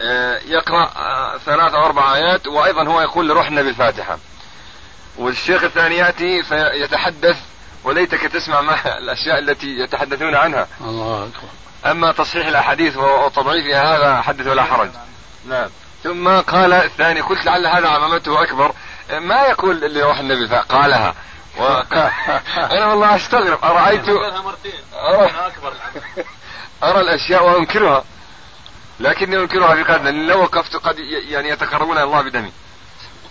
آه، 0.00 0.40
يقرأ 0.46 0.90
آه، 0.96 1.38
ثلاث 1.38 1.74
أو 1.74 1.86
أربع 1.86 2.14
آيات 2.14 2.46
وأيضا 2.46 2.88
هو 2.88 3.00
يقول 3.00 3.28
لروح 3.28 3.46
النبي 3.46 3.68
الفاتحة. 3.68 4.18
والشيخ 5.16 5.64
الثاني 5.64 5.96
يأتي 5.96 6.42
فيتحدث 6.42 7.36
وليتك 7.84 8.20
تسمع 8.20 8.60
ما 8.60 8.98
الأشياء 8.98 9.38
التي 9.38 9.66
يتحدثون 9.66 10.34
عنها. 10.34 10.68
الله 10.80 11.22
أكبر. 11.24 11.48
أما 11.86 12.12
تصحيح 12.12 12.46
الأحاديث 12.46 12.96
وتضعيفها 12.96 13.96
هذا 13.96 14.22
حدث 14.22 14.46
ولا 14.46 14.64
حرج. 14.64 14.90
نعم. 15.48 15.68
ثم 16.02 16.28
قال 16.40 16.72
الثاني 16.72 17.20
قلت 17.20 17.44
لعل 17.46 17.66
هذا 17.66 17.88
عمامته 17.88 18.42
أكبر. 18.42 18.72
ما 19.10 19.42
يقول 19.42 19.84
اللي 19.84 20.02
روح 20.02 20.18
النبي؟ 20.18 20.48
فا- 20.48 20.60
قالها 20.60 21.14
و... 21.58 21.62
أنا 22.72 22.86
والله 22.86 23.16
أستغرب. 23.16 23.64
أرأيت 23.64 24.08
أرى, 24.94 25.30
أرى 26.82 27.00
الأشياء 27.00 27.44
وأنكرها. 27.44 28.04
لكني 29.00 29.36
أنكرها 29.36 29.74
في 29.74 29.82
قدر 29.82 30.10
لو 30.10 30.42
وقفت 30.42 30.76
قد 30.76 30.98
يعني 31.28 31.48
يتقربون 31.48 31.96
إلى 31.96 32.04
الله 32.04 32.22
بدمي. 32.22 32.52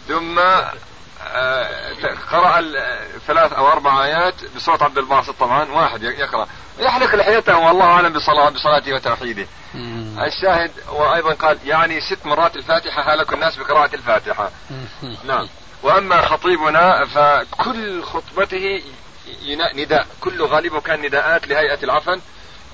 ثم 0.08 0.40
آه، 0.40 1.94
قرأ 2.32 2.62
ثلاث 3.28 3.54
أو 3.54 3.68
أربع 3.68 4.04
آيات 4.06 4.34
بصوت 4.56 4.82
عبد 4.84 4.98
الباسط 4.98 5.36
طبعا. 5.40 5.72
واحد 5.72 6.04
يقرأ. 6.04 6.48
يحلق 6.80 7.16
لحيته 7.16 7.58
والله 7.58 7.86
أعلم 7.86 8.14
بصلاته 8.14 8.94
وتوحيده. 8.94 9.48
الشاهد 10.20 10.72
وأيضا 10.90 11.34
قال 11.34 11.58
يعني 11.66 12.02
ست 12.02 12.26
مرات 12.26 12.56
الفاتحة 12.56 13.14
هلك 13.14 13.34
الناس 13.34 13.56
بقراءة 13.56 13.96
الفاتحة. 13.96 14.52
نعم. 15.28 15.48
وأما 15.84 16.22
خطيبنا 16.22 17.06
فكل 17.06 18.04
خطبته 18.04 18.84
نداء. 19.76 20.08
كل 20.22 20.44
غالبه 20.44 20.82
كان 20.82 21.02
نداءات 21.02 21.48
لهيئة 21.48 21.84
العفن 21.84 22.22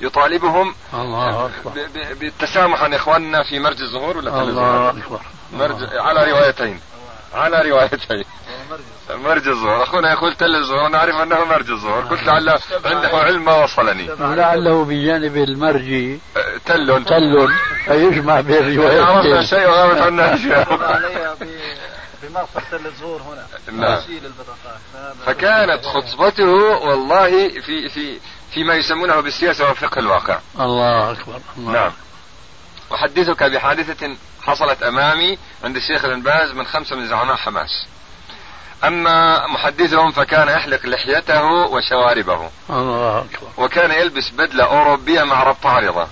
يطالبهم 0.01 0.75
الله 0.93 1.51
بالتسامح 2.19 2.83
عن 2.83 2.93
إخواننا 2.93 3.43
في 3.43 3.59
مرج 3.59 3.81
الظهور 3.81 4.17
ولا 4.17 4.41
الله؟ 4.41 4.89
أكبر. 4.89 5.21
مرج 5.53 5.95
على 5.95 6.31
روايتين. 6.31 6.79
على 7.33 7.69
روايتين 7.69 8.23
مرج 9.09 9.47
الظهور 9.47 9.83
أخونا 9.83 10.11
يقول 10.11 10.35
تل 10.35 10.55
الظهور 10.55 10.87
نعرف 10.89 11.15
أنه 11.15 11.45
مرج 11.45 11.71
الظهور 11.71 12.01
قلت 12.05 12.23
لعل 12.23 12.59
عنده 12.85 13.17
علم 13.17 13.45
ما 13.45 13.63
وصلني. 13.63 14.11
ولعله 14.11 14.85
بجانب 14.85 15.37
المرجي. 15.37 16.19
أه، 16.37 16.57
تل. 16.65 17.03
تل. 17.05 17.53
فيجمع 17.85 18.41
بين 18.41 18.55
عرفنا 18.55 18.99
الروايتين 18.99 19.43
شيء 19.45 19.67
وغابت 19.67 20.01
عنا 20.01 20.33
أشياء. 20.33 20.73
علي 20.83 21.35
ب- 21.41 21.47
بمغفر 22.23 22.61
تل 22.71 22.87
الزهور 22.87 23.21
هنا. 23.21 23.45
نعم. 23.87 23.99
تشيل 23.99 24.25
البطاقات. 24.25 24.79
فهذا- 24.93 25.15
فكانت 25.25 25.85
خطبته 25.85 26.51
والله 26.87 27.49
في 27.49 27.89
في 27.89 28.19
فيما 28.53 28.73
يسمونه 28.75 29.19
بالسياسة 29.21 29.67
والفقه 29.67 29.99
الواقع. 29.99 30.39
الله 30.59 31.11
أكبر 31.11 31.39
الله 31.57 31.71
نعم. 31.71 31.91
أحدثك 32.93 33.43
بحادثة 33.43 34.15
حصلت 34.45 34.83
أمامي 34.83 35.37
عند 35.63 35.75
الشيخ 35.75 36.05
بن 36.05 36.21
باز 36.21 36.51
من 36.51 36.65
خمسة 36.65 36.95
من 36.95 37.07
زعماء 37.07 37.35
حماس. 37.35 37.85
أما 38.83 39.47
محدثهم 39.47 40.11
فكان 40.11 40.47
يحلق 40.47 40.85
لحيته 40.85 41.45
وشواربه. 41.45 42.49
الله 42.69 43.19
أكبر. 43.19 43.47
وكان 43.57 43.91
يلبس 43.91 44.29
بدلة 44.29 44.63
أوروبية 44.63 45.23
مع 45.23 45.43
ربط 45.43 45.65
عارضة 45.65 46.07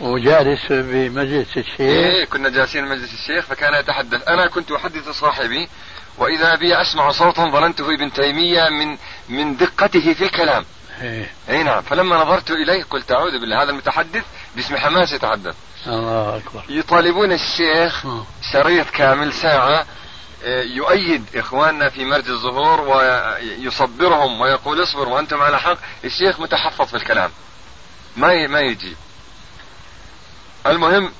وجالس 0.00 0.60
بمجلس 0.70 1.56
الشيخ. 1.56 1.80
إيه 1.80 2.24
كنا 2.24 2.48
جالسين 2.48 2.84
مجلس 2.84 3.12
الشيخ 3.12 3.46
فكان 3.46 3.74
يتحدث. 3.74 4.28
أنا 4.28 4.46
كنت 4.46 4.72
أحدث 4.72 5.08
صاحبي 5.08 5.68
وإذا 6.18 6.54
بي 6.54 6.82
أسمع 6.82 7.10
صوتا 7.10 7.50
ظننته 7.50 7.94
ابن 7.94 8.12
تيمية 8.12 8.68
من 8.68 8.98
من 9.28 9.56
دقته 9.56 10.14
في 10.14 10.24
الكلام. 10.24 10.64
إيه. 11.02 11.30
أي 11.48 11.62
نعم. 11.62 11.82
فلما 11.82 12.16
نظرت 12.16 12.50
إليه 12.50 12.84
قلت 12.90 13.12
أعوذ 13.12 13.40
بالله 13.40 13.62
هذا 13.62 13.70
المتحدث 13.70 14.24
باسم 14.56 14.76
حماس 14.76 15.12
يتحدث. 15.12 15.54
الله 15.86 16.36
أكبر. 16.36 16.64
يطالبون 16.68 17.32
الشيخ. 17.32 18.06
شريط 18.52 18.90
كامل 18.90 19.32
ساعة 19.32 19.86
آه، 20.44 20.62
يؤيد 20.62 21.24
إخواننا 21.36 21.88
في 21.88 22.04
مرج 22.04 22.30
الظهور 22.30 22.80
ويصبرهم 22.80 24.40
ويقول 24.40 24.82
اصبروا 24.82 25.14
وأنتم 25.14 25.42
على 25.42 25.58
حق. 25.58 25.78
الشيخ 26.04 26.40
متحفظ 26.40 26.86
في 26.86 26.96
الكلام. 26.96 27.30
ما 28.16 28.46
ما 28.46 28.60
يجيب 28.60 28.96
المهم 30.66 31.12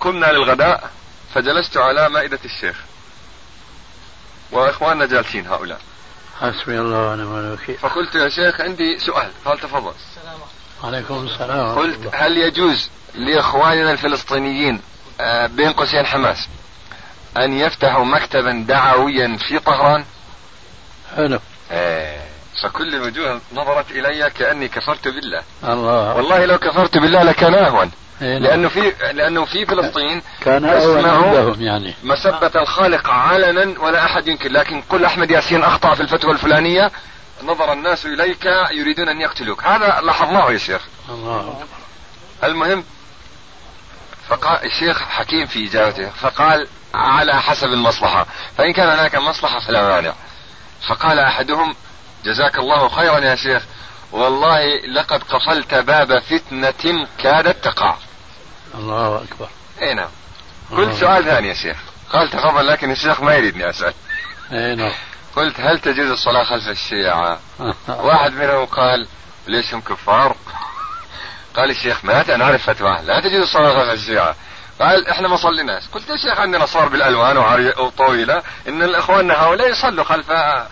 قمنا 0.00 0.26
للغداء 0.26 0.90
فجلست 1.34 1.76
على 1.76 2.08
مائدة 2.08 2.38
الشيخ. 2.44 2.76
وإخواننا 4.52 5.06
جالسين 5.06 5.46
هؤلاء. 5.46 5.80
حسبي 6.40 6.80
الله 6.80 7.08
ونعم 7.08 7.36
الوكيل. 7.36 7.78
فقلت 7.78 8.14
يا 8.14 8.28
شيخ 8.28 8.60
عندي 8.60 8.98
سؤال. 8.98 9.30
قال 9.44 9.58
تفضل؟ 9.58 9.94
عليكم. 10.26 10.61
السلام. 11.24 11.58
ورحمة 11.58 11.82
قلت. 11.82 12.14
هل 12.14 12.38
يجوز 12.38 12.90
لإخواننا 13.14 13.92
الفلسطينيين 13.92 14.80
آه، 15.20 15.46
بين 15.46 15.72
قوسين 15.72 16.06
حماس 16.06 16.48
أن 17.38 17.52
يفتحوا 17.52 18.04
مكتبا 18.04 18.64
دعويا 18.68 19.36
في 19.36 19.58
طهران؟ 19.58 20.04
حلو. 21.16 21.38
آه، 21.72 22.20
فكل 22.62 22.94
الوجوه 22.94 23.40
نظرت 23.52 23.90
إلي 23.90 24.30
كأني 24.30 24.68
كفرت 24.68 25.08
بالله. 25.08 25.42
الله. 25.64 26.14
والله 26.14 26.44
لو 26.44 26.58
كفرت 26.58 26.98
بالله 26.98 27.22
لكان 27.22 27.54
أهون. 27.54 27.90
إيه 28.22 28.38
نعم. 28.38 28.42
لأنه 28.42 28.68
في 28.68 28.92
لأنه 29.12 29.44
في 29.44 29.66
فلسطين 29.66 30.22
كان 30.40 30.64
عندهم 30.64 31.62
يعني. 31.62 31.94
مسبة 32.04 32.50
الخالق 32.62 33.10
علنا 33.10 33.80
ولا 33.80 34.04
أحد 34.04 34.28
ينكر 34.28 34.52
لكن 34.52 34.80
قل 34.80 35.04
أحمد 35.04 35.30
ياسين 35.30 35.64
أخطأ 35.64 35.94
في 35.94 36.00
الفتوى 36.00 36.32
الفلانية 36.32 36.90
نظر 37.42 37.72
الناس 37.72 38.06
إليك 38.06 38.44
يريدون 38.70 39.08
أن 39.08 39.20
يقتلوك. 39.20 39.64
هذا 39.64 40.00
لاحظناه 40.00 40.50
يا 40.50 40.58
شيخ. 40.58 40.82
الله. 41.08 41.64
المهم 42.44 42.84
فقال 44.28 44.64
الشيخ 44.64 45.02
حكيم 45.02 45.46
في 45.46 45.68
إجابته 45.68 46.10
فقال 46.10 46.68
على 46.94 47.42
حسب 47.42 47.66
المصلحة. 47.66 48.26
فإن 48.58 48.72
كان 48.72 48.88
هناك 48.88 49.14
مصلحة 49.14 49.60
فلا 49.66 49.88
مانع. 49.88 50.14
فقال 50.88 51.18
أحدهم 51.18 51.74
جزاك 52.24 52.58
الله 52.58 52.88
خيرا 52.88 53.18
يا 53.18 53.36
شيخ. 53.36 53.62
والله 54.12 54.86
لقد 54.86 55.22
قفلت 55.22 55.74
باب 55.74 56.18
فتنة 56.18 57.06
كادت 57.18 57.64
تقع. 57.64 57.96
الله 58.74 59.22
أكبر. 59.22 59.48
إي 59.82 59.94
نعم. 59.94 60.10
قلت 60.70 60.94
سؤال 60.94 61.24
ثاني 61.24 61.48
يا 61.48 61.54
شيخ. 61.54 61.76
قال 62.10 62.30
تفضل 62.30 62.66
لكن 62.66 62.90
الشيخ 62.90 63.20
ما 63.20 63.34
يريدني 63.34 63.70
أسأل. 63.70 63.94
إيه 64.52 64.74
نعم. 64.74 64.92
قلت 65.36 65.60
هل 65.60 65.78
تجوز 65.78 66.10
الصلاة 66.10 66.44
خلف 66.44 66.68
الشيعة؟ 66.68 67.40
واحد 67.88 68.32
منهم 68.32 68.64
قال 68.64 69.06
ليش 69.46 69.74
هم 69.74 69.80
كفار؟ 69.80 70.36
قال 71.56 71.70
الشيخ 71.70 72.04
مات 72.04 72.30
أنا 72.30 72.44
أعرف 72.44 72.70
فتواه 72.70 73.02
لا 73.02 73.20
تجوز 73.20 73.40
الصلاة 73.42 73.78
خلف 73.78 73.90
الشيعة. 73.92 74.34
قال 74.80 75.08
إحنا 75.08 75.28
ما 75.28 75.36
صليناش. 75.36 75.82
قلت 75.92 76.08
يا 76.10 76.16
شيخ 76.16 76.38
عندنا 76.40 76.66
صور 76.66 76.88
بالألوان 76.88 77.36
وطويلة 77.78 78.42
إن 78.68 78.82
الإخوان 78.82 79.30
هؤلاء 79.30 79.70
يصلوا 79.70 80.04
خلف 80.04 80.30
آه 80.30 80.68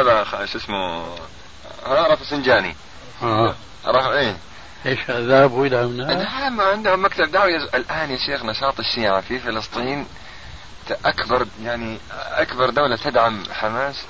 هذا 0.00 0.24
خ- 0.24 0.44
شو 0.44 0.58
اسمه 0.58 1.04
آه 1.86 2.06
رفسنجاني 2.12 2.76
آه. 3.22 3.54
رف... 3.86 4.06
إيه. 4.06 4.36
إيش 4.86 4.98
ذهبوا 5.10 5.66
إلى 5.66 5.76
هناك؟ 5.76 6.16
نعم 6.16 6.60
عندهم 6.60 7.04
مكتب 7.04 7.30
دعوي 7.32 7.52
يز- 7.52 7.74
الآن 7.74 8.10
يا 8.10 8.16
شيخ 8.26 8.44
نشاط 8.44 8.78
الشيعة 8.80 9.20
في 9.20 9.38
فلسطين 9.38 10.06
أكبر 11.04 11.46
يعني 11.62 11.98
أكبر 12.12 12.70
دولة 12.70 12.96
تدعم 12.96 13.44
حماس 13.52 14.02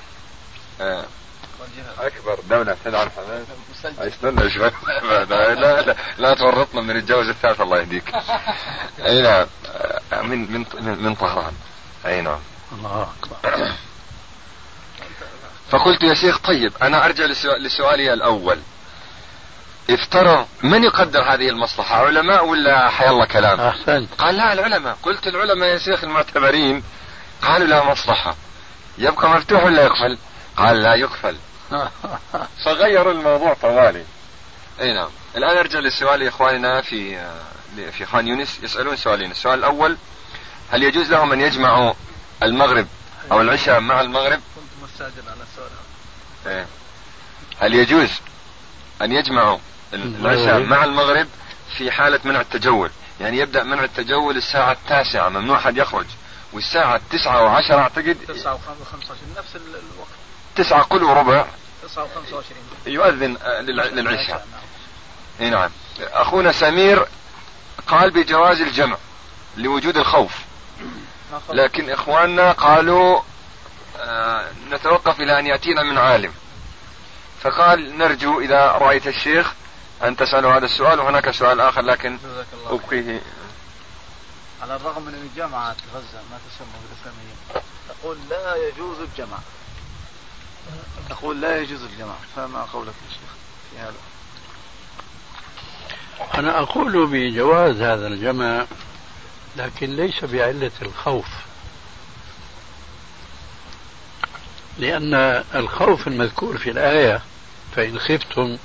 آه، 0.81 1.05
أكبر 1.99 2.39
دولة 2.49 2.77
تدعم 2.85 3.09
حماس. 3.09 3.45
استنى 3.99 4.49
شوي. 4.49 4.71
لا, 5.25 5.53
لا, 5.55 5.95
لا 6.17 6.33
تورطنا 6.33 6.81
من 6.81 6.95
الجوز 6.95 7.27
الثالث 7.29 7.61
الله 7.61 7.77
يهديك. 7.79 8.13
أي 9.05 9.21
نعم. 9.21 9.45
آه، 10.13 10.21
من 10.21 10.51
من 10.51 10.65
من, 11.03 11.15
طهران. 11.15 11.53
أي 12.05 12.21
نعم. 12.21 12.39
الله 12.71 13.13
أكبر. 13.19 13.71
فقلت 15.71 16.03
يا 16.03 16.13
شيخ 16.13 16.37
طيب 16.39 16.73
أنا 16.81 17.05
أرجع 17.05 17.25
لسؤ- 17.27 17.59
لسؤالي 17.59 18.13
الأول. 18.13 18.59
افترض 19.89 20.47
من 20.63 20.83
يقدر 20.83 21.21
هذه 21.21 21.49
المصلحة 21.49 22.05
علماء 22.05 22.45
ولا 22.45 22.89
حي 22.89 23.09
الله 23.09 23.25
كلام؟ 23.25 23.61
أحسنت. 23.61 24.09
قال 24.17 24.35
لا 24.35 24.53
العلماء. 24.53 24.97
قلت 25.03 25.27
العلماء 25.27 25.69
يا 25.69 25.77
شيخ 25.77 26.03
المعتبرين 26.03 26.83
قالوا 27.41 27.67
لا 27.67 27.83
مصلحة. 27.83 28.35
يبقى 28.97 29.29
مفتوح 29.29 29.63
ولا 29.63 29.83
يقفل؟ 29.83 30.17
قال 30.57 30.83
لا 30.83 30.95
يقفل. 30.95 31.37
فغيروا 32.65 33.13
الموضوع 33.13 33.53
طوالي. 33.53 34.03
أي 34.81 34.93
نعم. 34.93 35.09
الآن 35.37 35.57
أرجع 35.57 35.79
للسؤال 35.79 36.19
لاخواننا 36.19 36.81
في 36.81 37.25
في 37.91 38.05
خان 38.05 38.27
يونس. 38.27 38.59
يسألون 38.63 38.95
سؤالين. 38.95 39.31
السؤال 39.31 39.59
الأول 39.59 39.97
هل 40.71 40.83
يجوز 40.83 41.11
لهم 41.11 41.31
أن 41.31 41.41
يجمعوا 41.41 41.93
المغرب 42.43 42.87
أو 43.31 43.41
العشاء 43.41 43.79
مع 43.79 44.01
المغرب؟ 44.01 44.39
كنت 44.55 44.83
مستعجل 44.83 45.29
على 45.29 45.43
السؤال. 45.43 45.69
إيه. 46.47 46.67
هل 47.59 47.73
يجوز 47.73 48.09
أن 49.01 49.11
يجمعوا 49.11 49.57
العشاء 49.93 50.59
مع 50.59 50.83
المغرب 50.83 51.27
في 51.77 51.91
حالة 51.91 52.19
منع 52.23 52.41
التجول. 52.41 52.89
يعني 53.21 53.37
يبدأ 53.37 53.63
منع 53.63 53.83
التجول 53.83 54.37
الساعة 54.37 54.71
التاسعة 54.71 55.29
ممنوع 55.29 55.57
أحد 55.57 55.77
يخرج. 55.77 56.05
والساعة 56.53 56.95
التسعة 56.95 57.43
وعشرة 57.43 57.75
أعتقد 57.79 58.17
9 58.27 58.55
و25 58.55 59.37
نفس 59.39 59.55
ال- 59.55 59.61
الوقت. 59.67 60.09
تسعة 60.55 60.81
قل 60.81 61.03
وربع. 61.03 61.45
9 61.83 62.05
و25 62.05 62.87
يؤذن 62.87 63.37
آه، 63.43 63.61
للع- 63.61 63.93
للعشاء. 63.93 64.47
إي 65.41 65.49
نعم. 65.49 65.69
أخونا 65.99 66.51
سمير 66.51 67.05
قال 67.87 68.11
بجواز 68.11 68.61
الجمع 68.61 68.97
لوجود 69.57 69.97
الخوف. 69.97 70.31
لكن 71.49 71.89
إخواننا 71.89 72.51
قالوا 72.51 73.21
آه 73.99 74.45
نتوقف 74.71 75.19
إلى 75.19 75.39
أن 75.39 75.47
يأتينا 75.47 75.83
من 75.83 75.97
عالم. 75.97 76.33
فقال 77.41 77.97
نرجو 77.97 78.39
إذا 78.39 78.65
رأيت 78.71 79.07
الشيخ 79.07 79.53
أن 80.07 80.15
تساله 80.15 80.57
هذا 80.57 80.65
السؤال 80.65 80.99
وهناك 80.99 81.31
سؤال 81.31 81.61
آخر 81.61 81.81
لكن. 81.81 82.17
أبقيه. 82.67 83.21
على 84.61 84.75
الرغم 84.75 85.01
من 85.01 85.13
إن 85.13 85.29
جامعة 85.35 85.75
غزة 85.93 86.21
ما 86.31 86.37
تسمى 86.49 86.67
بالإسلامية. 86.83 87.63
تقول 87.89 88.17
لا 88.29 88.55
يجوز 88.55 88.99
الجمع. 88.99 89.37
تقول 91.09 91.41
لا 91.41 91.61
يجوز 91.61 91.83
الجمع. 91.83 92.13
فما 92.35 92.61
قولك 92.73 92.93
يا 93.09 93.13
شيخ 93.13 93.29
في 93.71 93.79
هذا؟ 93.79 93.93
أنا 96.39 96.59
أقول 96.59 97.07
بجواز 97.07 97.81
هذا 97.81 98.07
الجمع 98.07 98.65
لكن 99.55 99.95
ليس 99.95 100.25
بعلة 100.25 100.71
الخوف. 100.81 101.27
لأن 104.77 105.13
الخوف 105.55 106.07
المذكور 106.07 106.57
في 106.57 106.69
الآية 106.69 107.21
فإن 107.75 107.99
خفتم 107.99 108.57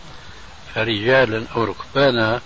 فرجالا 0.74 1.44
أو 1.56 1.64
ركبانا 1.64 2.40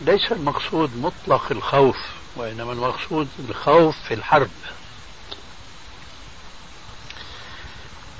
ليس 0.00 0.32
المقصود 0.32 0.90
مطلق 0.96 1.46
الخوف 1.50 1.96
وإنما 2.36 2.72
المقصود 2.72 3.28
الخوف 3.48 3.96
في 4.08 4.14
الحرب. 4.14 4.50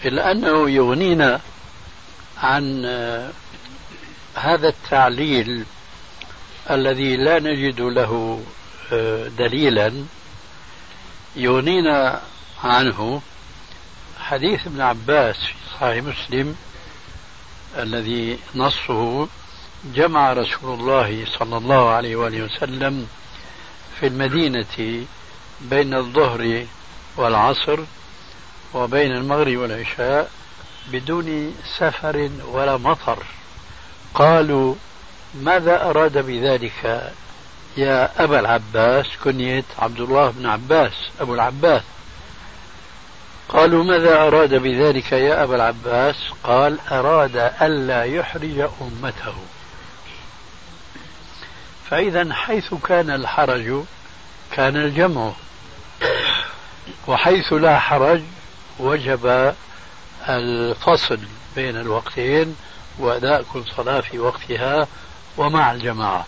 إلا 0.05 0.31
أنه 0.31 0.71
يغنينا 0.71 1.41
عن 2.39 2.83
آه، 2.87 3.31
هذا 4.35 4.69
التعليل 4.69 5.65
الذي 6.71 7.17
لا 7.17 7.39
نجد 7.39 7.81
له 7.81 8.43
آه، 8.93 9.29
دليلا. 9.29 10.05
يغنينا 11.37 12.23
عنه 12.65 13.23
حديث 14.21 14.67
ابن 14.67 14.81
عباس 14.81 15.37
في 15.37 15.55
صحيح 15.81 16.05
مسلم 16.05 16.57
الذي 17.79 18.39
نصه 18.55 19.29
جمع 19.95 20.33
رسول 20.33 20.81
الله 20.81 21.25
صلى 21.39 21.57
الله 21.57 21.91
عليه 21.91 22.17
وآله 22.17 22.43
وسلم 22.43 23.07
في 24.01 24.07
المدينة 24.07 25.05
بين 25.61 25.95
الظهر 25.95 26.67
والعصر 27.17 27.79
وبين 28.75 29.13
المغرب 29.13 29.57
والعشاء 29.57 30.31
بدون 30.93 31.55
سفر 31.79 32.31
ولا 32.53 32.77
مطر. 32.77 33.25
قالوا 34.15 34.75
ماذا 35.35 35.91
أراد 35.91 36.19
بذلك 36.19 37.13
يا 37.77 38.25
أبا 38.25 38.41
العباس؟ 38.41 39.07
كنية 39.25 39.65
عبد 39.79 40.01
الله 40.01 40.31
بن 40.31 40.47
عباس 40.47 40.93
أبو 41.21 41.35
العباس. 41.35 41.83
قالوا 43.53 43.85
ماذا 43.85 44.27
أراد 44.27 44.55
بذلك 44.55 45.13
يا 45.13 45.43
أبا 45.45 45.57
العباس؟ 45.57 46.17
قال 46.45 46.79
أراد 46.91 47.37
ألا 47.63 48.05
يحرج 48.05 48.69
أمته. 48.81 49.35
فإذا 51.91 52.35
حيث 52.35 52.75
كان 52.75 53.11
الحرج 53.11 53.83
كان 54.53 54.77
الجمع. 54.77 55.33
وحيث 57.07 57.53
لا 57.53 57.79
حرج 57.79 58.23
وجب 58.79 59.55
الفصل 60.29 61.19
بين 61.57 61.77
الوقتين 61.77 62.57
وأداء 62.99 63.43
كل 63.53 63.65
صلاة 63.77 64.01
في 64.01 64.19
وقتها 64.19 64.87
ومع 65.37 65.73
الجماعة. 65.73 66.27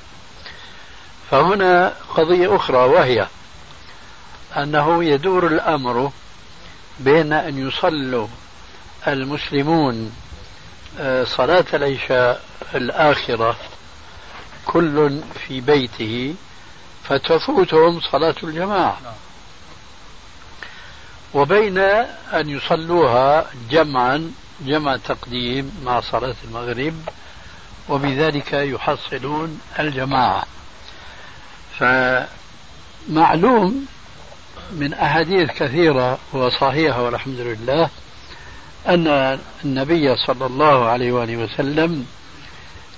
فهنا 1.30 1.94
قضية 2.14 2.56
أخرى 2.56 2.78
وهي 2.78 3.26
أنه 4.56 5.04
يدور 5.04 5.46
الأمر 5.46 6.12
بين 7.00 7.32
أن 7.32 7.68
يصلوا 7.68 8.26
المسلمون 9.06 10.12
آه، 11.00 11.24
صلاة 11.24 11.64
العشاء 11.74 12.42
الآخرة 12.74 13.56
كل 14.66 15.20
في 15.46 15.60
بيته 15.60 16.34
فتفوتهم 17.04 18.00
صلاة 18.00 18.34
الجماعة. 18.42 18.98
وبين 21.34 21.78
أن 21.78 22.48
يصلوها 22.50 23.46
جمعا 23.70 24.32
جمع 24.60 24.96
تقديم 24.96 25.80
مع 25.84 26.00
صلاة 26.00 26.34
المغرب 26.44 26.94
وبذلك 27.88 28.52
يحصلون 28.52 29.60
الجماعة. 29.78 30.44
فمعلوم 33.08 33.86
من 34.72 34.94
أحاديث 34.94 35.50
كثيرة 35.50 36.18
وصحيحة 36.32 37.02
والحمد 37.02 37.40
لله 37.40 37.90
أن 38.88 39.38
النبي 39.64 40.16
صلى 40.16 40.46
الله 40.46 40.84
عليه 40.84 41.12
وآله 41.12 41.36
وسلم 41.36 42.06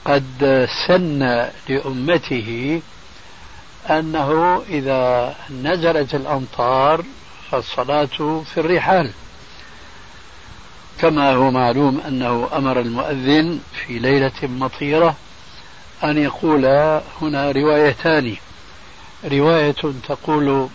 قد 0.04 0.68
سن 0.86 1.48
لأمته 1.68 2.80
أنه 3.90 4.62
إذا 4.68 5.34
نزلت 5.50 6.14
الأمطار 6.14 7.04
فالصلاة 7.50 8.42
في 8.54 8.60
الرحال. 8.60 9.10
كما 11.00 11.32
هو 11.32 11.50
معلوم 11.50 12.00
أنه 12.08 12.48
أمر 12.56 12.80
المؤذن 12.80 13.60
في 13.72 13.98
ليلة 13.98 14.32
مطيرة 14.42 15.16
أن 16.04 16.18
يقول 16.18 16.66
هنا 17.22 17.50
روايتان. 17.50 18.36
رواية 19.24 19.74
تقول 20.08 20.68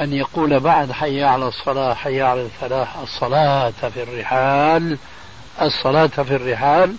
أن 0.00 0.12
يقول 0.12 0.60
بعد 0.60 0.92
حي 0.92 1.24
على 1.24 1.48
الصلاة 1.48 1.94
حي 1.94 2.22
على 2.22 2.42
الفلاح 2.42 2.96
الصلاة 2.96 3.70
في 3.70 4.02
الرحال 4.02 4.98
الصلاة 5.62 6.06
في 6.06 6.36
الرحال. 6.36 6.96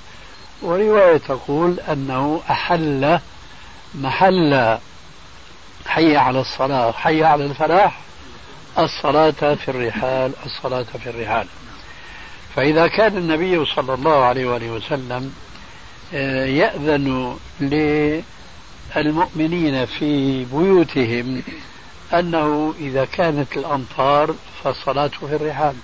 ورواية 0.62 1.18
تقول 1.18 1.80
أنه 1.80 2.42
أحل 2.50 3.20
محل 3.96 4.78
حي 5.88 6.18
على 6.18 6.40
الصلاة 6.40 6.92
حي 6.92 7.24
على 7.24 7.46
الفلاح 7.46 8.00
الصلاة 8.80 9.32
في 9.32 9.72
الرحال 9.72 10.32
الصلاة 10.46 10.86
في 11.04 11.10
الرحال. 11.10 11.48
فإذا 12.56 12.88
كان 12.88 13.18
النبي 13.18 13.66
صلى 13.66 13.94
الله 13.94 14.24
عليه 14.24 14.46
وآله 14.46 14.70
وسلم 14.72 15.34
آه، 16.14 16.46
يأذن 16.46 17.38
للمؤمنين 18.96 19.86
في 19.86 20.46
بيوتهم 20.46 21.44
أنه 22.20 22.74
إذا 22.80 23.06
كانت 23.06 23.58
الأمطار 23.58 24.36
فالصلاة 24.64 25.08
في 25.08 25.36
الرحال. 25.36 25.76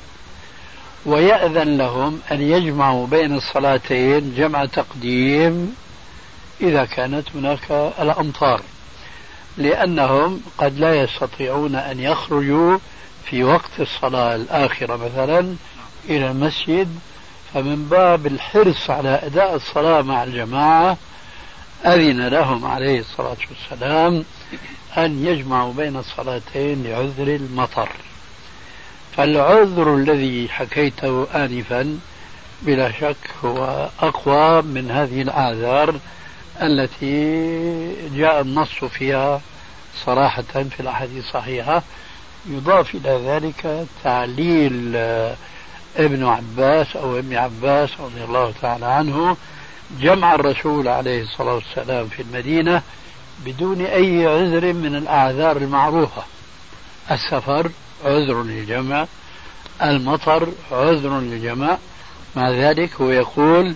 ويأذن 1.06 1.78
لهم 1.78 2.20
أن 2.32 2.42
يجمعوا 2.42 3.08
بين 3.08 3.36
الصلاتين 3.36 4.34
جمع 4.36 4.66
تقديم 4.66 5.76
إذا 6.62 6.86
كانت 6.86 7.28
هناك 7.36 7.72
الأمطار 8.00 8.62
لأنهم 9.58 10.42
قد 10.58 10.80
لا 10.80 10.96
يستطيعون 10.96 11.76
أن 11.76 12.00
يخرجوا 12.00 12.78
في 13.26 13.44
وقت 13.44 13.80
الصلاة 13.80 14.36
الآخرة 14.36 14.96
مثلا 14.96 15.56
إلى 16.10 16.32
المسجد. 16.32 17.00
فمن 17.54 17.88
باب 17.92 18.28
الحرص 18.28 18.90
على 18.90 19.20
أداء 19.24 19.56
الصلاة 19.56 20.02
مع 20.02 20.24
الجماعة 20.24 20.98
أذن 21.86 22.28
لهم 22.28 22.66
عليه 22.66 23.00
الصلاة 23.00 23.38
والسلام 23.50 24.24
أن 24.98 25.26
يجمعوا 25.26 25.74
بين 25.74 25.98
الصلاتين 25.98 26.84
لعذر 26.84 27.28
المطر. 27.28 27.90
فالعذر 29.18 29.96
الذي 29.96 30.50
حكيته 30.50 31.28
آنفا 31.36 32.00
بلا 32.62 32.92
شك 32.92 33.30
هو 33.46 33.90
أقوى 34.00 34.62
من 34.62 34.92
هذه 34.92 35.22
الأعذار 35.22 36.00
التي 36.62 37.16
جاء 38.18 38.42
النص 38.42 38.86
فيها 38.86 39.42
صراحة 40.06 40.42
في 40.42 40.80
الأحاديث 40.80 41.26
الصحيحة. 41.26 41.84
يضاف 42.46 42.96
إلى 42.96 43.22
ذلك 43.26 43.88
تعليل 44.04 44.96
ابن 45.98 46.24
عباس 46.24 46.96
أو 46.96 47.20
ابن 47.20 47.36
عباس 47.36 47.90
رضي 48.00 48.24
الله 48.24 48.54
تعالى 48.62 48.86
عنه. 48.86 49.38
جمع 50.00 50.36
الرسول 50.36 50.88
عليه 50.88 51.22
الصلاة 51.22 51.54
والسلام 51.54 52.08
في 52.08 52.22
المدينة 52.22 52.82
بدون 53.46 53.82
أي 53.82 54.28
عذر 54.28 54.74
من 54.74 54.96
الأعذار 54.96 55.58
المعروفة. 55.58 56.24
السفر 57.12 57.72
عذر 58.06 58.44
للجمع 58.44 59.06
المطر 59.84 60.48
عذر 60.72 61.20
للجمع. 61.20 61.78
مع 62.36 62.50
ذلك 62.50 63.02
هو 63.02 63.10
يقول 63.10 63.76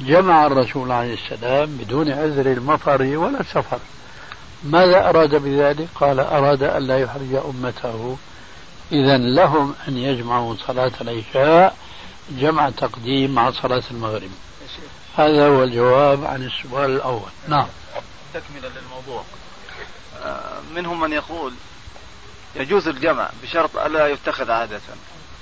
جمع 0.00 0.46
الرسول 0.46 0.92
عليه 0.92 1.14
السلام 1.14 1.76
بدون 1.76 2.10
عذر 2.10 2.52
المطر 2.52 3.02
ولا 3.02 3.40
السفر. 3.40 3.78
ماذا 4.64 5.08
أراد 5.08 5.34
بذلك؟ 5.34 5.88
قال 5.94 6.20
أراد 6.20 6.62
أن 6.62 6.82
لا 6.86 6.98
يحرج 6.98 7.34
أمته. 7.34 8.16
إذا 8.92 9.18
لهم 9.18 9.74
أن 9.88 9.98
يجمعوا 9.98 10.54
صلاة 10.66 10.92
العشاء 11.00 11.76
جمع 12.30 12.70
تقديم 12.70 13.34
مع 13.34 13.50
صلاة 13.50 13.82
المغرب. 13.90 14.30
هذا 15.16 15.48
هو 15.48 15.62
الجواب 15.62 16.24
عن 16.24 16.42
السؤال 16.42 16.90
الأول. 16.90 17.30
نعم. 17.48 17.66
تكملة 18.34 18.68
للموضوع. 18.68 19.24
آه، 20.22 20.60
منهم 20.74 21.00
من 21.00 21.12
يقول 21.12 21.54
يجوز 22.56 22.88
الجمع 22.88 23.30
بشرط 23.42 23.76
ألا 23.76 24.08
يتخذ 24.08 24.50
عادة 24.50 24.80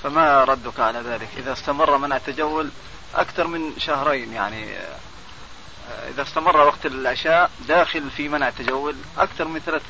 فما 0.03 0.45
ردك 0.45 0.81
على 0.81 0.99
ذلك؟ 0.99 1.29
إذا 1.37 1.53
استمر 1.53 1.99
منع 1.99 2.17
التجول 2.17 2.71
أكثر 3.15 3.47
من 3.47 3.79
شهرين 3.79 4.33
يعني 4.33 4.77
آه، 4.77 6.09
إذا 6.09 6.23
استمر 6.23 6.57
وقت 6.57 6.87
العشاء 6.87 7.51
داخل 7.69 8.11
في 8.11 8.29
منع 8.29 8.49
التجول 8.49 8.97
أكثر 9.19 9.45
من 9.45 9.61
ثلاث 9.61 9.83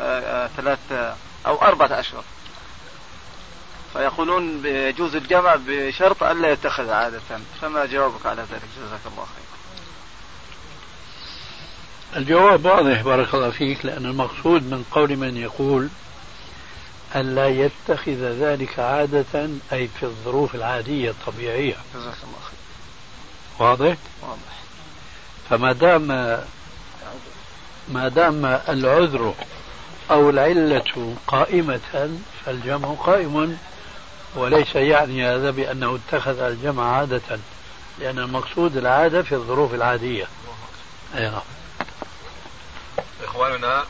آه، 0.00 0.46
ثلاث 0.56 1.16
أو 1.46 1.62
أربعة 1.62 2.00
أشهر. 2.00 2.24
فيقولون 3.92 4.66
يجوز 4.66 5.16
الجمع 5.16 5.56
بشرط 5.66 6.22
ألا 6.22 6.52
يتخذ 6.52 6.90
عادة 6.90 7.20
فما 7.60 7.86
جوابك 7.86 8.26
على 8.26 8.42
ذلك؟ 8.42 8.62
جزاك 8.76 9.00
الله 9.06 9.24
خير. 9.24 9.49
الجواب 12.16 12.64
واضح 12.64 13.02
بارك 13.02 13.34
الله 13.34 13.50
فيك 13.50 13.84
لأن 13.84 14.06
المقصود 14.06 14.62
من 14.62 14.84
قول 14.90 15.16
من 15.16 15.36
يقول 15.36 15.88
ألا 17.16 17.48
يتخذ 17.48 18.22
ذلك 18.40 18.78
عادة 18.78 19.48
أي 19.72 19.88
في 19.88 20.02
الظروف 20.02 20.54
العادية 20.54 21.10
الطبيعية. 21.10 21.76
جزاك 21.94 22.14
الله 22.24 22.40
خير. 22.42 23.66
واضح؟ 23.66 23.96
واضح. 24.22 24.60
فما 25.50 25.72
دام 25.72 26.06
ما 27.88 28.08
دام 28.08 28.46
العذر 28.68 29.34
أو 30.10 30.30
العلة 30.30 31.16
قائمة 31.26 32.10
فالجمع 32.44 32.88
قائم 32.88 33.58
وليس 34.36 34.74
يعني 34.74 35.26
هذا 35.26 35.50
بأنه 35.50 35.98
اتخذ 36.08 36.40
الجمع 36.40 36.96
عادة 36.96 37.38
لأن 37.98 38.18
المقصود 38.18 38.76
العادة 38.76 39.22
في 39.22 39.34
الظروف 39.34 39.74
العادية. 39.74 40.26
أي 41.16 41.22
نعم. 41.22 41.40
إخواننا. 43.30 43.84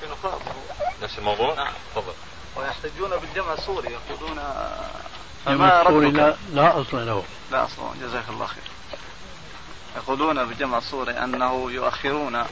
في 0.00 0.06
نقاط 0.10 0.40
نفس 1.02 1.18
الموضوع؟ 1.18 1.54
نعم. 1.54 1.72
تفضل. 1.94 2.12
ويحتجون 2.56 3.10
بالجمع 3.10 3.52
السوري 3.52 3.92
يقولون 3.92 4.38
فما 5.44 5.82
السوري 5.82 6.10
لا, 6.10 6.36
لا 6.52 6.80
أصل 6.80 7.06
له. 7.06 7.24
لا 7.52 7.64
أصل 7.64 7.82
جزاك 8.02 8.24
الله 8.28 8.46
خير. 8.46 8.64
يقولون 9.96 10.44
بالجمع 10.44 10.78
السوري 10.78 11.12
أنه 11.12 11.70
يؤخرون 11.70 12.44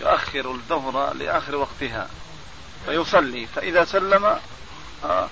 يؤخر 0.00 0.50
الظهر 0.50 1.14
لآخر 1.14 1.56
وقتها 1.56 2.08
فيصلي. 2.86 3.46
فإذا 3.46 3.84
سلم 3.84 4.24
آه، 5.04 5.28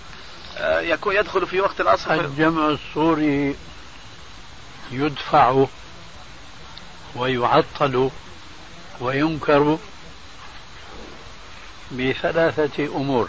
آه، 0.56 0.80
يكون 0.80 1.16
يدخل 1.16 1.46
في 1.46 1.60
وقت 1.60 1.80
العصر 1.80 2.12
الجمع 2.12 2.68
السوري 2.68 3.56
يدفع 4.90 5.66
ويعطل 7.14 8.10
وينكر 9.00 9.78
بثلاثة 11.92 12.84
أمور. 12.86 13.28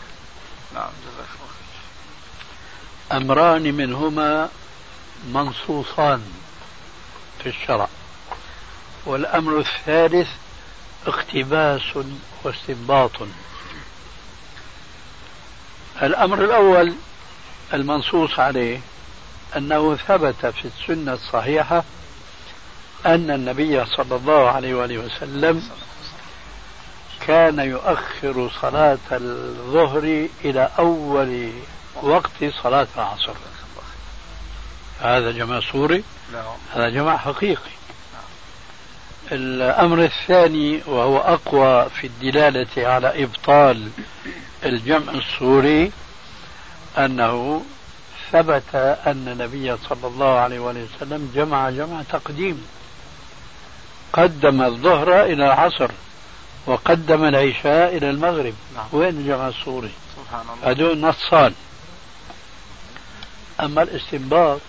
نعم 0.75 0.91
أمران 3.11 3.73
منهما 3.73 4.49
منصوصان 5.33 6.31
في 7.43 7.49
الشرع. 7.49 7.87
والأمر 9.05 9.59
الثالث 9.59 10.27
اقتباس 11.07 11.81
واستنباط. 12.43 13.11
الأمر 16.01 16.43
الأول 16.43 16.93
المنصوص 17.73 18.39
عليه 18.39 18.79
أنه 19.57 19.95
ثبت 19.95 20.45
في 20.45 20.65
السنة 20.65 21.13
الصحيحة 21.13 21.83
أن 23.05 23.31
النبي 23.31 23.85
صلى 23.85 24.15
الله 24.15 24.49
عليه 24.49 24.73
وآله 24.73 24.97
وسلم 24.97 25.63
كان 27.27 27.59
يؤخر 27.59 28.51
صلاة 28.61 28.97
الظهر 29.11 30.27
إلى 30.45 30.69
أول 30.79 31.51
وقت 32.03 32.45
صلاة 32.63 32.87
العصر. 32.97 33.33
هذا 35.01 35.31
جمع 35.31 35.59
صوري 35.59 36.03
هذا 36.73 36.89
جمع 36.89 37.17
حقيقي. 37.17 37.71
الأمر 39.31 40.03
الثاني 40.03 40.81
وهو 40.85 41.17
أقوى 41.17 41.89
في 41.89 42.07
الدلالة 42.07 42.87
على 42.87 43.23
إبطال 43.23 43.89
الجمع 44.65 45.13
السوري 45.13 45.91
أنه 46.97 47.63
ثبت 48.31 48.75
أن 48.75 49.27
النبي 49.27 49.77
صلى 49.77 50.07
الله 50.07 50.39
عليه 50.39 50.59
وسلم 50.59 51.31
جمع 51.35 51.69
جمع 51.69 52.01
تقديم. 52.11 52.67
قدم 54.13 54.61
الظهر 54.61 55.23
إلى 55.23 55.45
العصر 55.45 55.91
وقدم 56.65 57.25
العشاء 57.25 57.97
إلى 57.97 58.09
المغرب. 58.09 58.53
نعم. 58.75 58.85
وين 58.91 59.09
الجمع 59.09 59.47
السوري 59.47 59.91
سبحان 60.17 60.45
الله. 60.57 60.71
هذول 60.71 60.99
نصان. 60.99 61.53
أما 63.59 63.81
الاستنباط 63.83 64.59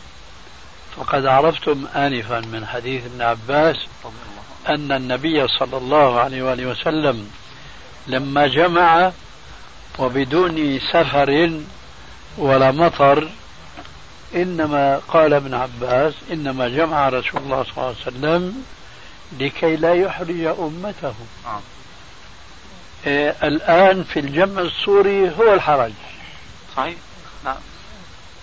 فقد 0.96 1.26
عرفتم 1.26 1.86
آنفا 1.96 2.40
من 2.40 2.66
حديث 2.66 3.04
ابن 3.04 3.22
عباس 3.22 3.76
أن 4.68 4.92
النبي 4.92 5.48
صلى 5.48 5.76
الله 5.76 6.20
عليه 6.20 6.42
وآله 6.42 6.66
وسلم 6.66 7.30
لما 8.06 8.46
جمع 8.46 9.12
وبدون 9.98 10.78
سفر 10.92 11.60
ولا 12.38 12.70
مطر 12.70 13.28
إنما 14.34 15.00
قال 15.08 15.34
ابن 15.34 15.54
عباس 15.54 16.14
إنما 16.32 16.68
جمع 16.68 17.08
رسول 17.08 17.42
الله 17.42 17.62
صلى 17.62 17.72
الله 17.76 17.86
عليه 17.86 17.96
وسلم 18.06 18.64
لكي 19.38 19.76
لا 19.76 19.94
يحرج 19.94 20.40
أمته. 20.40 21.14
آه. 21.46 21.60
إيه 23.06 23.36
الآن 23.42 24.04
في 24.04 24.20
الجمع 24.20 24.62
السوري 24.62 25.30
هو 25.30 25.54
الحرج. 25.54 25.92
صحيح. 26.76 26.94
نعم. 27.44 27.56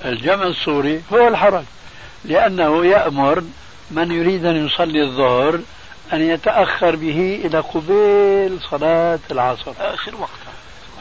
الجمع 0.06 0.44
السوري 0.44 1.04
هو 1.14 1.28
الحرج. 1.28 1.64
لأنه 2.26 2.86
يأمر 2.86 3.44
من 3.92 4.12
يريد 4.12 4.46
أن 4.46 4.66
يصلي 4.66 5.04
الظهر 5.04 5.60
أن 6.14 6.22
يتأخر 6.22 6.96
به 6.96 7.42
إلى 7.46 7.60
قبيل 7.60 8.60
صلاة 8.72 9.20
العصر. 9.32 9.74
آخر 9.80 10.16
وقت. 10.16 10.32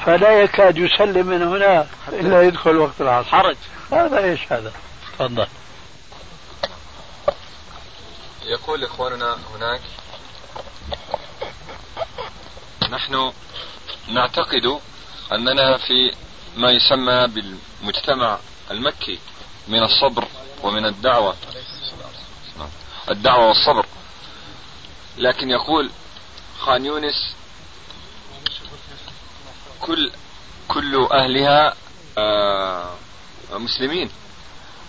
فلا 0.07 0.43
يكاد 0.43 0.79
يسلم 0.79 1.27
من 1.27 1.43
هنا 1.43 1.87
إلا 2.09 2.43
يدخل 2.43 2.77
وقت 2.77 3.01
العصر. 3.01 3.29
حرج. 3.29 3.57
هذا 3.93 4.25
إيش 4.25 4.53
هذا؟ 4.53 4.73
تفضل. 5.19 5.47
يقول 8.47 8.85
إخواننا 8.85 9.39
هناك 9.55 9.81
نحن 12.91 13.33
نعتقد 14.09 14.81
أننا 15.33 15.77
في 15.77 16.15
ما 16.57 16.71
يسمى 16.71 17.27
بالمجتمع 17.27 18.39
المكي 18.71 19.19
من 19.69 19.83
الصبر 19.83 20.29
ومن 20.63 20.87
الدعوة. 20.87 21.37
الدعوة 23.11 23.47
والصبر. 23.49 23.87
لكن 25.19 25.51
يقول 25.51 25.91
خان 26.59 26.87
يونس 26.87 27.35
كل 29.81 30.13
كل 30.69 31.09
أهلها 31.13 31.75
آه، 32.19 32.95
مسلمين 33.53 34.11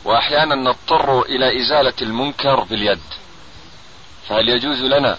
وأحيانا 0.06 0.56
نضطر 0.56 1.22
إلى 1.22 1.62
إزالة 1.62 1.94
المنكر 2.02 2.64
باليد. 2.64 3.00
فهل 4.30 4.50
يجوز 4.50 4.82
لنا 4.82 5.18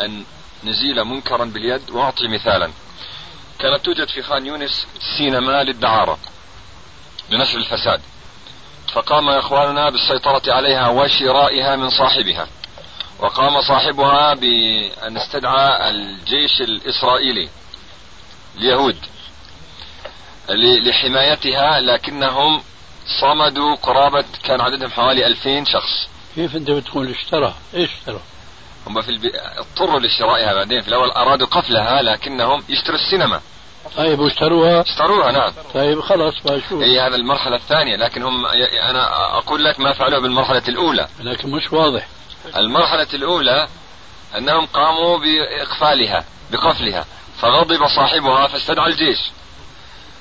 أن 0.00 0.24
نزيل 0.64 1.04
منكرا 1.04 1.44
باليد؟ 1.44 1.90
وأعطي 1.90 2.28
مثالا. 2.28 2.70
كانت 3.58 3.84
توجد 3.84 4.08
في 4.08 4.22
خان 4.22 4.46
يونس 4.46 4.86
سينما 5.18 5.62
للدعارة 5.62 6.18
لنشر 7.30 7.58
الفساد. 7.58 8.00
فقام 8.92 9.28
إخواننا 9.28 9.90
بالسيطرة 9.90 10.54
عليها 10.54 10.88
وشرائها 10.88 11.76
من 11.76 11.90
صاحبها. 11.90 12.48
وقام 13.18 13.62
صاحبها 13.62 14.34
بأن 14.34 15.16
استدعى 15.16 15.90
الجيش 15.90 16.60
الإسرائيلي 16.60 17.48
اليهود 18.56 18.96
لحمايتها 20.48 21.80
لكنهم 21.80 22.62
صمدوا 23.20 23.74
قرابة 23.74 24.24
كان 24.44 24.60
عددهم 24.60 24.90
حوالي 24.90 25.26
ألفين 25.26 25.64
شخص. 25.64 26.08
كيف 26.34 26.56
أنت 26.56 26.70
بتقول 26.70 27.10
اشترى؟ 27.10 27.54
إيش 27.74 27.90
اشترى؟ 27.90 28.20
هم 28.86 29.00
في 29.00 29.08
البي... 29.08 29.30
اضطروا 29.58 30.00
لشرائها 30.00 30.54
بعدين 30.54 30.80
في 30.80 30.88
الأول 30.88 31.10
أرادوا 31.10 31.46
قفلها 31.46 32.02
لكنهم 32.02 32.62
يشتروا 32.68 32.98
السينما. 32.98 33.40
طيب 33.96 34.18
واشتروها؟ 34.18 34.80
اشتروها 34.80 35.32
نعم. 35.32 35.52
طيب 35.74 36.00
خلاص 36.00 36.34
بشوف 36.44 36.82
هي 36.82 37.00
هذا 37.00 37.16
المرحلة 37.16 37.56
الثانية 37.56 37.96
لكن 37.96 38.22
هم 38.22 38.46
أنا 38.90 39.36
أقول 39.38 39.64
لك 39.64 39.80
ما 39.80 39.92
فعلوه 39.92 40.20
بالمرحلة 40.20 40.62
الأولى. 40.68 41.08
لكن 41.20 41.50
مش 41.50 41.72
واضح. 41.72 42.06
المرحلة 42.56 43.06
الأولى 43.14 43.68
أنهم 44.38 44.66
قاموا 44.66 45.18
بإقفالها 45.18 46.24
بقفلها 46.52 47.04
فغضب 47.38 47.86
صاحبها 47.86 48.46
فاستدعى 48.46 48.86
الجيش. 48.86 49.18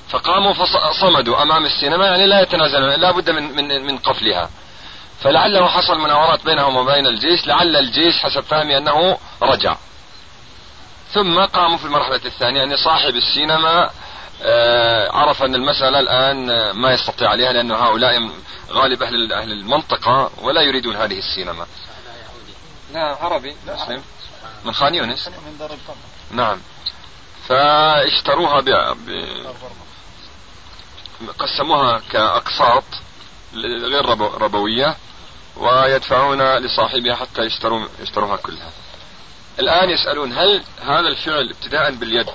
فقاموا 0.10 0.54
فصمدوا 0.54 1.43
أمام 1.43 1.65
السينما 1.65 2.06
يعني 2.06 2.26
لا 2.26 2.41
يتنازلون 2.41 2.89
لا 2.89 3.12
بد 3.12 3.30
من, 3.30 3.56
من, 3.56 3.86
من 3.86 3.98
قفلها. 3.98 4.50
فلعله 5.22 5.68
حصل 5.68 5.98
مناورات 5.98 6.46
بينهم 6.46 6.76
وبين 6.76 7.08
الجيش 7.08 7.48
لعل 7.48 7.76
الجيش 7.76 8.16
حسب 8.24 8.42
فهمي 8.42 8.78
أنه 8.78 9.18
رجع. 9.42 9.78
ثم 11.14 11.40
قاموا 11.40 11.78
في 11.78 11.86
المرحلة 11.86 12.22
الثانية 12.26 12.64
أن 12.64 12.78
صاحب 12.78 13.16
السينما 13.16 13.90
آه، 14.44 15.12
عرف 15.12 15.44
أن 15.44 15.56
المسألة 15.56 16.00
الآن 16.00 16.72
ما 16.72 16.94
يستطيع 16.94 17.30
عليها 17.30 17.54
لأن 17.54 17.72
هؤلاء 17.72 18.30
غالب 18.72 19.04
أهل 19.04 19.34
أهل 19.34 19.52
المنطقة 19.52 20.32
ولا 20.42 20.62
يريدون 20.62 20.96
هذه 20.96 21.20
السينما. 21.20 21.66
لا 22.94 23.18
عربي. 23.22 23.56
مسلم. 23.68 24.04
من 24.66 24.74
خان 24.74 24.96
يونس؟ 24.96 25.28
من 25.28 25.58
دار 25.60 25.72
نعم. 26.32 26.62
فاشتروها 27.48 28.62
ب... 28.62 28.70
ب... 28.70 29.26
قسموها 31.40 32.02
كأقساط 32.12 32.84
غير 33.64 34.06
ربوية. 34.42 34.96
ويدفعون 35.58 36.58
لصاحبها 36.58 37.16
حتى 37.16 37.42
يشتروا 37.42 37.88
يشتروها 38.02 38.38
كلها. 38.38 38.72
الآن 39.60 39.90
يسألون 39.90 40.34
هل 40.34 40.64
هذا 40.82 41.08
الفعل 41.08 41.50
ابتداء 41.50 41.92
باليد؟ 41.92 42.30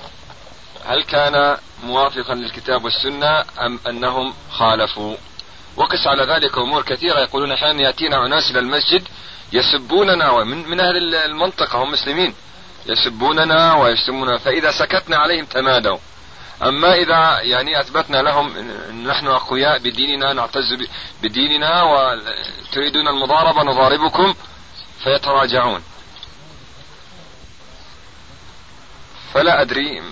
هل 0.84 1.02
كان 1.02 1.56
موافقا 1.84 2.34
للكتاب 2.34 2.84
والسنة 2.84 3.40
أم 3.66 3.80
أنهم 3.88 4.34
خالفوا؟ 4.50 5.16
وقس 5.76 6.06
على 6.06 6.22
ذلك 6.22 6.58
أمور 6.58 6.82
كثيرة. 6.82 7.20
يقولون 7.20 7.52
أحيانا 7.52 7.82
يأتينا 7.82 8.26
أناس 8.26 8.50
إلى 8.50 8.58
المسجد 8.58 9.08
يسبوننا 9.52 10.30
ومن 10.30 10.68
من 10.68 10.80
أهل 10.80 11.14
المنطقة 11.14 11.82
هم 11.82 11.90
مسلمين 11.92 12.34
يسبوننا 12.86 13.74
ويشتموننا 13.74 14.38
فإذا 14.38 14.70
سكتنا 14.70 15.16
عليهم 15.16 15.44
تمادوا. 15.44 15.98
أما 16.62 16.94
إذا 16.94 17.40
يعني 17.40 17.80
أثبتنا 17.80 18.16
لهم 18.16 18.58
نحن 19.06 19.26
أقوياء 19.26 19.78
بديننا 19.78 20.32
نعتز 20.32 20.76
بديننا 21.22 21.82
وتريدون 21.82 23.08
المضاربة 23.08 23.62
نضاربكم 23.62 24.34
فيتراجعون. 25.04 25.82
فلا 29.34 29.62
أدري. 29.62 30.02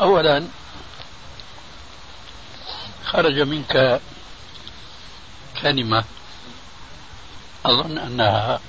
أولا 0.00 0.48
خرج 3.12 3.40
منك 3.40 4.00
كلمة 5.62 6.04
أظن 7.66 7.98
أنها 7.98 8.60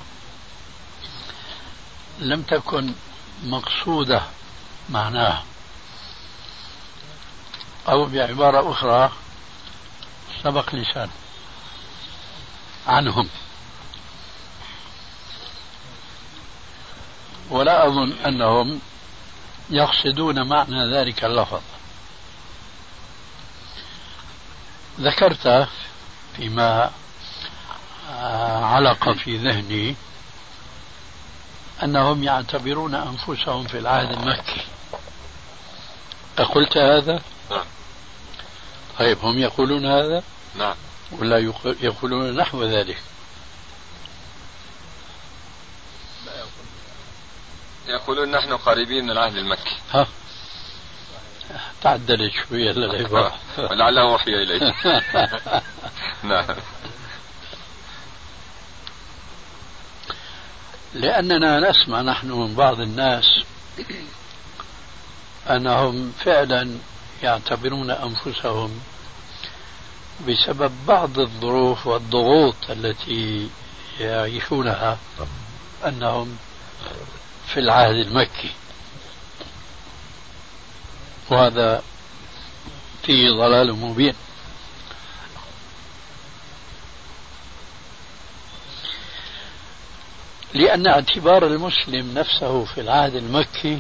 لم 2.20 2.42
تكن 2.42 2.94
مقصودة 3.44 4.22
معناها 4.90 5.44
أو 7.90 8.06
بعبارة 8.06 8.72
أخرى 8.72 9.12
سبق 10.44 10.76
لسان 10.76 11.10
عنهم. 12.88 13.30
ولا 17.50 17.88
أظن 17.88 18.12
أنهم 18.26 18.82
يقصدون 19.70 20.48
معنى 20.48 20.94
ذلك 20.96 21.24
اللفظ. 21.24 21.62
ذكرت 25.02 25.68
فيما 26.38 26.92
علق 28.62 29.12
في 29.12 29.38
ذهني 29.38 29.96
أنهم 31.84 32.24
يعتبرون 32.24 32.96
أنفسهم 32.96 33.68
في 33.68 33.78
العهد 33.78 34.12
المكي 34.12 34.62
أقلت 36.40 36.78
هذا؟ 36.78 37.22
نعم 37.52 37.66
طيب 39.00 39.18
هم 39.22 39.38
يقولون 39.38 39.86
هذا؟ 39.86 40.24
نعم 40.56 40.76
ولا 41.12 41.54
يقولون 41.82 42.36
نحو 42.36 42.64
ذلك؟ 42.64 42.98
يقولون 47.88 48.32
نحن 48.32 48.54
قريبين 48.54 49.04
من 49.04 49.12
العهد 49.12 49.36
المكي 49.36 49.78
ها 49.92 50.08
تعدلت 51.82 52.32
شوية 52.34 52.72
للعبارة. 52.72 53.36
ولعله 53.72 54.06
وحي 54.06 54.32
إليه 54.32 54.74
نعم. 56.24 56.46
لأننا 60.94 61.70
نسمع 61.70 62.02
نحن 62.02 62.32
من 62.32 62.56
بعض 62.56 62.80
الناس 62.80 63.26
أنهم 65.50 66.12
فعلا 66.26 66.78
يعتبرون 67.24 67.92
أنفسهم 67.92 68.80
بسبب 70.28 70.72
بعض 70.88 71.20
الظروف 71.20 71.88
والضغوط 71.88 72.56
التي 72.70 73.50
يعيشونها 74.00 74.98
أنهم 75.88 76.38
في 77.48 77.60
العهد 77.60 77.96
المكي. 77.96 78.52
وهذا 81.30 81.84
فيه 83.04 83.30
ضلال 83.32 83.76
مبين. 83.76 84.14
لأن 90.54 90.88
اعتبار 90.88 91.48
المسلم 91.48 92.14
نفسه 92.14 92.66
في 92.66 92.82
العهد 92.82 93.16
المكي 93.16 93.80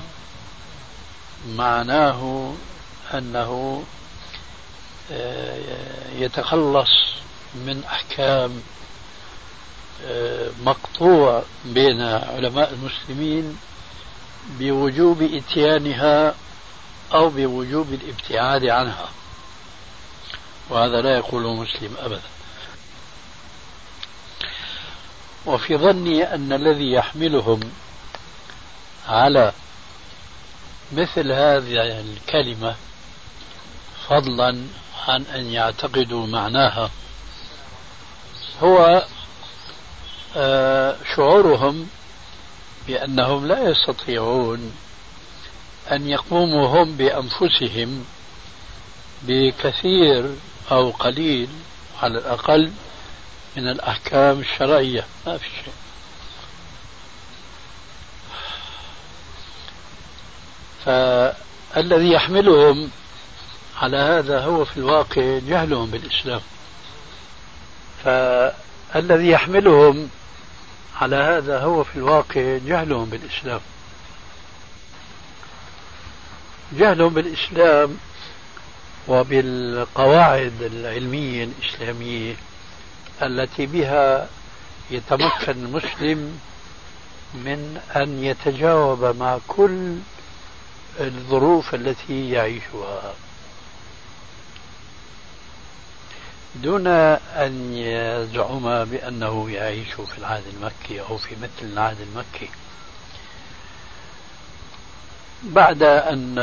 معناه 1.47 2.53
أنه 3.13 3.83
آه، 5.11 5.59
يتخلص 6.15 6.89
من 7.55 7.83
أحكام 7.83 8.61
آه، 10.05 10.49
مقطوع 10.63 11.43
بين 11.65 12.01
علماء 12.01 12.73
المسلمين 12.73 13.57
بوجوب 14.59 15.21
إتيانها 15.21 16.35
أو 17.13 17.29
بوجوب 17.29 17.93
الابتعاد 17.93 18.65
عنها. 18.65 19.09
وهذا 20.69 21.01
لا 21.01 21.17
يقوله 21.17 21.53
مسلم 21.53 21.95
أبدا. 21.99 22.21
وفي 25.45 25.77
ظني 25.77 26.33
أن 26.33 26.53
الذي 26.53 26.91
يحملهم 26.91 27.59
على 29.07 29.53
مثل 30.91 31.31
هذه 31.31 31.99
الكلمة 31.99 32.75
فضلا 34.07 34.63
عن 35.07 35.21
أن 35.21 35.45
يعتقدوا 35.45 36.27
معناها 36.27 36.89
هو 38.63 39.03
آه، 40.35 40.95
شعورهم 41.15 41.87
بأنهم 42.87 43.47
لا 43.47 43.69
يستطيعون 43.69 44.73
أن 45.91 46.09
يقوموا 46.09 46.67
هم 46.67 46.97
بأنفسهم 46.97 48.05
بكثير 49.21 50.35
أو 50.71 50.89
قليل 50.89 51.49
على 52.01 52.17
الأقل 52.17 52.71
من 53.57 53.67
الأحكام 53.67 54.39
الشرعية. 54.39 55.05
ما 55.27 55.37
في 55.37 55.45
شيء. 55.45 55.73
فالذي 60.85 62.11
يحملهم 62.11 62.89
على 63.81 63.97
هذا 63.97 64.39
هو 64.39 64.65
في 64.65 64.77
الواقع 64.77 65.39
جهلهم 65.47 65.91
بالإسلام. 65.91 66.41
فالذي 68.03 69.29
يحملهم 69.29 70.09
على 71.01 71.15
هذا 71.15 71.59
هو 71.59 71.83
في 71.83 71.95
الواقع 71.95 72.57
جهلهم 72.65 73.05
بالإسلام. 73.05 73.61
جهلهم 76.73 77.13
بالإسلام 77.13 77.97
وبالقواعد 79.07 80.61
العلمية 80.61 81.43
الإسلامية 81.43 82.35
التي 83.21 83.65
بها 83.65 84.27
يتمكن 84.91 85.51
المسلم 85.51 86.39
من 87.33 87.81
أن 87.95 88.23
يتجاوب 88.23 89.05
مع 89.05 89.37
كل 89.47 89.95
الظروف 90.99 91.75
التي 91.75 92.29
يعيشها. 92.31 93.13
دون 96.55 96.87
أن 96.87 97.73
يزعم 97.73 98.85
بأنه 98.85 99.51
يعيش 99.51 99.91
في 99.93 100.17
العهد 100.17 100.43
المكي 100.57 101.01
أو 101.01 101.17
في 101.17 101.35
مثل 101.35 101.71
العهد 101.73 101.97
المكي. 102.01 102.49
بعد 105.43 105.83
أن 105.83 106.35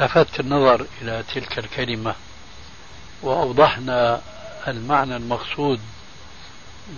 لفت 0.00 0.40
النظر 0.40 0.86
إلى 1.02 1.24
تلك 1.34 1.58
الكلمة 1.58 2.14
وأوضحنا 3.22 4.20
المعنى 4.68 5.16
المقصود 5.16 5.80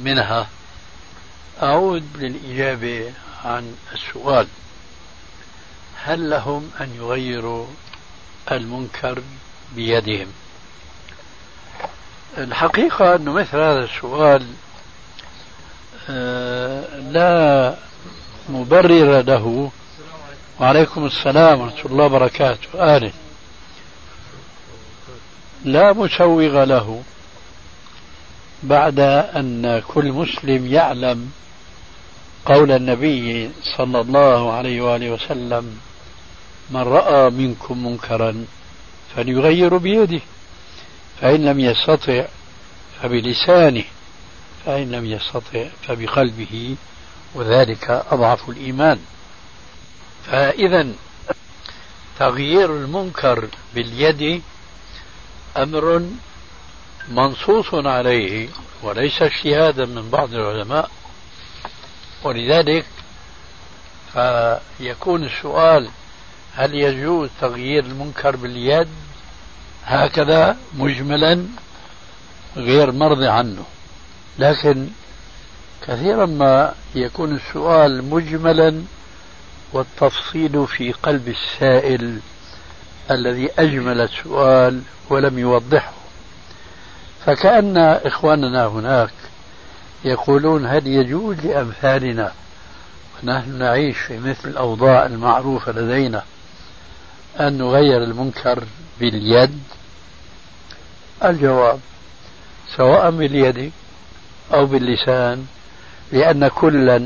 منها 0.03 0.49
أعود 1.63 2.05
للإجابة 2.17 3.13
عن 3.45 3.77
السؤال. 3.93 4.47
هل 6.03 6.31
لهم 6.31 6.71
أن 6.81 6.95
يغيروا 6.97 7.67
المنكر 8.53 9.23
بيدهم؟ 9.75 10.27
الحقيقة 12.39 13.15
أنه 13.15 13.33
مثل 13.33 13.57
هذا 13.57 13.85
السؤال 13.85 14.47
آه، 16.11 16.99
لا 17.01 17.77
مبرر 18.49 19.23
له 19.23 19.71
وعليكم 20.61 21.07
السلام 21.07 21.61
ورحمة 21.61 21.85
الله 21.85 22.05
وبركاته. 22.05 22.97
آله. 22.97 23.13
لا 25.65 25.93
مسوغ 25.93 26.65
له 26.65 27.03
بعد 28.63 29.01
أن 29.37 29.83
كل 29.89 30.13
مسلم 30.13 30.67
يعلم 30.67 31.31
قول 32.47 32.71
النبي 32.73 33.51
صلى 33.77 34.01
الله 34.01 34.53
عليه 34.53 34.81
وآله 34.81 35.11
وسلم 35.11 35.79
من 36.71 36.81
رأى 36.81 37.31
منكم 37.31 37.87
منكرا 37.87 38.45
فليغير 39.17 39.77
بيده 39.77 40.21
فإن 41.21 41.45
لم 41.45 41.61
يستطع 41.61 42.25
فبلسانه 43.03 43.85
فإن 44.67 44.91
لم 44.91 45.07
يستطع 45.07 45.67
فبقلبه 45.83 46.77
وذلك 47.35 47.91
أضعف 48.11 48.49
الإيمان. 48.49 48.99
فإذا 50.27 50.87
تغيير 52.19 52.77
المنكر 52.77 53.49
باليد 53.75 54.43
أمر 55.57 56.09
منصوص 57.09 57.75
عليه 57.75 58.49
وليس 58.83 59.23
اجتهادا 59.23 59.87
من 59.87 60.11
بعض 60.11 60.35
العلماء 60.35 60.91
ولذلك 62.25 62.87
فيكون 64.13 65.25
السؤال 65.25 65.91
هل 66.55 66.75
يجوز 66.75 67.29
تغيير 67.41 67.85
المنكر 67.85 68.37
باليد 68.37 68.89
هكذا 69.85 70.57
مجملا 70.75 71.47
غير 72.57 72.93
مرضي 72.93 73.29
عنه. 73.29 73.65
لكن 74.39 74.89
كثيرا 75.87 76.27
ما 76.27 76.75
يكون 76.95 77.35
السؤال 77.37 78.05
مجملا 78.05 78.83
والتفصيل 79.73 80.67
في 80.67 80.93
قلب 80.93 81.29
السائل 81.29 82.19
الذي 83.11 83.51
أجمل 83.59 84.01
السؤال 84.01 84.81
ولم 85.11 85.39
يوضحه. 85.39 85.93
فكأن 87.27 87.79
إخواننا 87.79 88.67
هناك 88.67 89.11
يقولون 90.05 90.67
هل 90.67 90.87
يجوز 90.87 91.47
لأمثالنا 91.47 92.33
ونحن 93.23 93.59
نعيش 93.59 93.99
في 93.99 94.19
مثل 94.19 94.49
الأوضاع 94.49 95.07
المعروفة 95.07 95.73
لدينا 95.73 96.23
أن 97.41 97.59
نغير 97.59 98.05
المنكر 98.05 98.65
باليد؟ 99.01 99.63
الجواب 101.25 101.81
سواء 102.77 103.11
باليد 103.11 103.73
أو 104.55 104.67
باللسان 104.67 105.47
لأن 106.13 106.49
كلا 106.49 106.99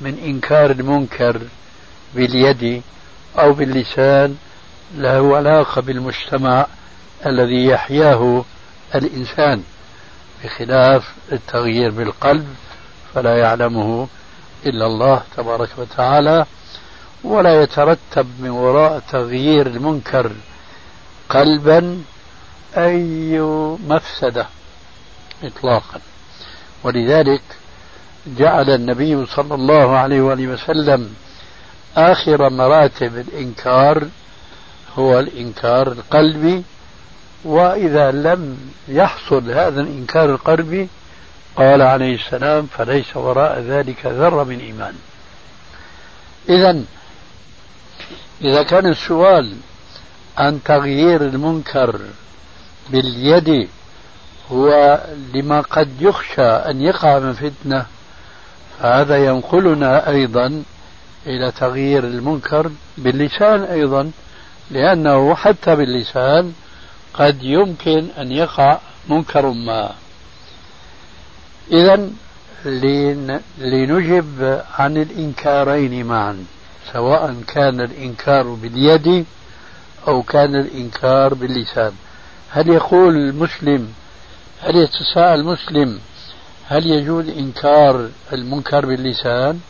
من 0.00 0.18
إنكار 0.24 0.70
المنكر 0.70 1.40
باليد 2.14 2.82
أو 3.38 3.52
باللسان 3.52 4.36
له 4.96 5.36
علاقة 5.36 5.80
بالمجتمع 5.80 6.66
الذي 7.26 7.66
يحياه 7.66 8.44
الإنسان. 8.94 9.62
بخلاف 10.44 11.14
التغيير 11.32 11.90
بالقلب 11.90 12.46
فلا 13.14 13.38
يعلمه 13.38 14.08
إلا 14.66 14.86
الله 14.86 15.22
تبارك 15.36 15.68
وتعالى 15.78 16.46
ولا 17.24 17.62
يترتب 17.62 18.26
من 18.40 18.50
وراء 18.50 19.02
تغيير 19.10 19.66
المنكر 19.66 20.32
قلبا 21.28 22.02
أي 22.76 23.40
مفسدة 23.88 24.46
إطلاقا. 25.44 26.00
ولذلك 26.84 27.42
جعل 28.26 28.70
النبي 28.70 29.26
صلى 29.26 29.54
الله 29.54 29.96
عليه 29.96 30.20
وآله 30.20 30.46
وسلم 30.46 31.14
آخر 31.98 32.50
مراتب 32.50 33.18
الإنكار 33.18 34.08
هو 34.98 35.18
الإنكار 35.18 35.92
القلبي 35.92 36.62
وإذا 37.44 38.10
لم 38.10 38.58
يحصل 38.88 39.50
هذا 39.50 39.80
الإنكار 39.80 40.30
القلبي 40.30 40.88
قال 41.56 41.82
عليه 41.82 42.14
السلام 42.14 42.66
فليس 42.66 43.16
وراء 43.16 43.60
ذلك 43.60 44.06
ذرة 44.06 44.44
من 44.44 44.58
إيمان. 44.58 44.94
إذا 46.48 46.82
إذا 48.44 48.62
كان 48.62 48.86
السؤال 48.86 49.56
عن 50.38 50.62
تغيير 50.64 51.20
المنكر 51.22 52.00
باليد 52.90 53.68
هو 54.52 55.00
لما 55.34 55.60
قد 55.60 56.02
يخشى 56.02 56.42
أن 56.42 56.80
يقع 56.80 57.18
من 57.18 57.32
فتنة 57.32 57.86
فهذا 58.78 59.24
ينقلنا 59.24 60.08
أيضا 60.08 60.62
إلى 61.26 61.50
تغيير 61.50 62.04
المنكر 62.04 62.70
باللسان 62.98 63.62
أيضا 63.62 64.10
لأنه 64.70 65.34
حتى 65.34 65.76
باللسان 65.76 66.52
قد 67.14 67.42
يمكن 67.42 68.06
أن 68.18 68.32
يقع 68.32 68.78
منكر 69.08 69.50
ما. 69.50 69.94
إذا 71.72 72.10
لنجب 73.58 74.62
عن 74.78 74.96
الإنكارين 74.96 76.06
معا 76.06 76.44
سواء 76.92 77.36
كان 77.46 77.80
الإنكار 77.80 78.42
باليد 78.42 79.26
أو 80.08 80.22
كان 80.22 80.54
الإنكار 80.54 81.34
باللسان. 81.34 81.92
هل 82.50 82.68
يقول 82.68 83.16
المسلم 83.16 83.92
هل 84.60 84.76
يتساءل 84.76 85.40
المسلم 85.40 86.00
هل 86.66 86.86
يجوز 86.86 87.28
إنكار 87.28 88.08
المنكر 88.32 88.86
باللسان؟ 88.86 89.60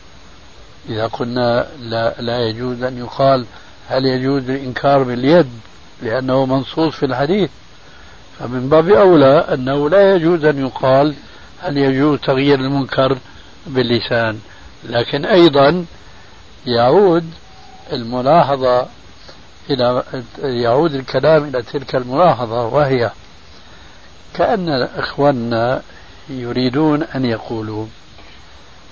إذا 0.89 1.07
قلنا 1.07 1.67
لا, 1.79 2.21
لا 2.21 2.39
يجوز 2.39 2.83
أن 2.83 2.97
يقال 2.97 3.45
هل 3.87 4.05
يجوز 4.05 4.49
الإنكار 4.49 5.03
باليد 5.03 5.49
لأنه 6.01 6.45
منصوص 6.45 6.95
في 6.95 7.05
الحديث. 7.05 7.49
فمن 8.39 8.69
باب 8.69 8.89
أولى 8.89 9.37
أنه 9.53 9.89
لا 9.89 10.15
يجوز 10.15 10.45
أن 10.45 10.65
يقال 10.65 11.15
هل 11.61 11.77
يجوز 11.77 12.19
تغيير 12.19 12.59
المنكر 12.59 13.17
باللسان. 13.67 14.39
لكن 14.83 15.25
أيضا 15.25 15.85
يعود 16.65 17.25
الملاحظة 17.93 18.87
إلى 19.69 20.03
يعود 20.39 20.93
الكلام 20.93 21.43
إلى 21.43 21.61
تلك 21.61 21.95
الملاحظة 21.95 22.65
وهي 22.65 23.11
كأن 24.33 24.69
إخواننا 24.69 25.81
يريدون 26.29 27.03
أن 27.03 27.25
يقولوا 27.25 27.85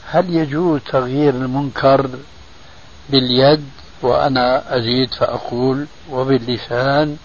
هل 0.09 0.35
يجوز 0.35 0.81
تغيير 0.81 1.33
المنكر 1.33 2.09
باليد 3.09 3.69
وأنا 4.01 4.77
أزيد 4.77 5.13
فأقول 5.13 5.87
وباللسان 6.11 7.17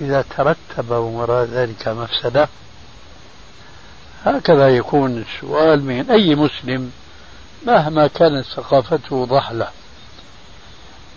إذا 0.00 0.24
ترتب 0.36 0.90
وراء 0.90 1.44
ذلك 1.44 1.88
مفسدة؟ 1.88 2.48
هكذا 4.24 4.68
يكون 4.68 5.18
السؤال 5.18 5.84
من 5.84 6.10
أي 6.10 6.34
مسلم 6.34 6.90
مهما 7.66 8.06
كانت 8.06 8.44
ثقافته 8.44 9.24
ضحلة. 9.24 9.68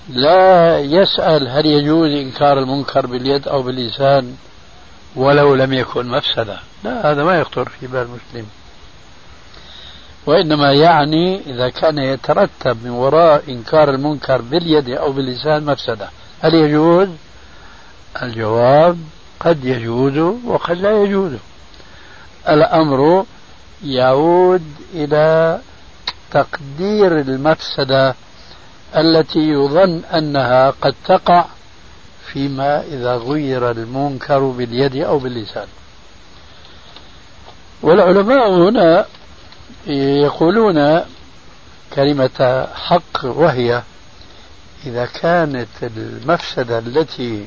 لا 0.10 0.80
يسأل 0.80 1.48
هل 1.48 1.66
يجوز 1.66 2.10
إنكار 2.10 2.60
المنكر 2.60 3.06
باليد 3.06 3.48
أو 3.48 3.62
باللسان 3.62 4.36
ولو 5.16 5.56
لم 5.56 5.74
يكن 5.74 6.08
مفسدة. 6.08 6.60
لا 6.84 7.12
هذا 7.12 7.24
ما 7.24 7.40
يخطر 7.40 7.70
في 7.70 7.88
بال 7.88 8.02
المسلم 8.02 8.48
وإنما 10.26 10.74
يعني 10.74 11.42
إذا 11.46 11.70
كان 11.70 11.98
يترتب 11.98 12.78
من 12.84 12.90
وراء 12.90 13.44
إنكار 13.50 13.90
المنكر 13.90 14.42
باليد 14.42 14.90
أو 14.90 15.12
باللسان 15.12 15.66
مفسدة. 15.66 16.10
هل 16.42 16.54
يجوز؟ 16.54 17.10
الجواب 18.22 18.98
قد 19.40 19.66
يجوز 19.66 20.18
وقد 20.46 20.78
لا 20.78 21.04
يجوز. 21.04 21.32
الأمر 22.50 23.26
يعود 23.84 24.64
إلى 24.94 25.60
تقدير 26.32 27.20
المفسدة 27.20 28.16
التي 28.96 29.40
يظن 29.40 30.02
أنها 30.14 30.70
قد 30.82 30.96
تقع 31.06 31.46
فيما 32.26 32.82
إذا 32.82 33.16
غير 33.16 33.72
المنكر 33.72 34.40
باليد 34.40 34.96
أو 34.96 35.20
باللسان. 35.20 35.68
والعلماء 37.82 38.52
هنا 38.52 39.06
يقولون 39.88 41.02
كلمة 41.96 42.68
حق 42.76 43.26
وهي 43.26 43.82
إذا 44.86 45.06
كانت 45.06 45.68
المفسدة 45.84 46.80
التي 46.80 47.46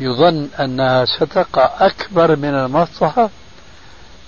يظن 0.00 0.48
أنها 0.60 1.04
ستقع 1.04 1.70
أكبر 1.86 2.36
من 2.36 2.54
المصلحة 2.54 3.30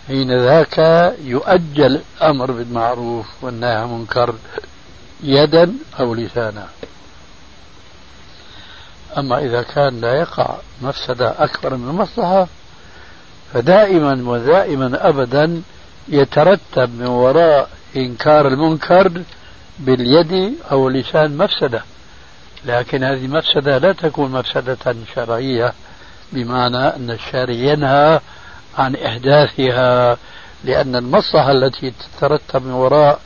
حين 0.06 0.38
ذاك 0.38 0.78
يؤجل 1.24 2.00
الأمر 2.20 2.50
بالمعروف 2.50 3.26
والنهي 3.42 3.74
عن 3.74 3.84
المنكر 3.84 4.34
يدا 5.22 5.72
أو 6.00 6.14
لسانا. 6.14 6.68
أما 9.18 9.38
إذا 9.38 9.62
كان 9.62 10.00
لا 10.00 10.14
يقع 10.14 10.56
مفسدة 10.82 11.44
أكبر 11.44 11.76
من 11.76 11.88
المصلحة 11.88 12.48
فدائما 13.52 14.30
ودائما 14.30 15.08
أبدا 15.08 15.62
يترتب 16.08 16.90
من 16.98 17.06
وراء 17.06 17.70
إنكار 17.96 18.48
المنكر 18.48 19.22
باليد 19.78 20.54
أو 20.72 20.88
اللسان 20.88 21.36
مفسدة. 21.36 21.82
لكن 22.64 23.04
هذه 23.04 23.24
المفسدة 23.24 23.78
لا 23.78 23.92
تكون 23.92 24.32
مفسدة 24.32 24.96
شرعية 25.14 25.72
بمعنى 26.32 26.76
أن 26.76 27.10
الشارع 27.10 27.54
ينهى 27.54 28.20
عن 28.78 28.96
إحداثها 28.96 30.18
لأن 30.64 30.96
المصلحة 30.96 31.50
التي 31.50 31.90
تترتب 31.90 32.66
من 32.66 32.72
وراء 32.72 33.20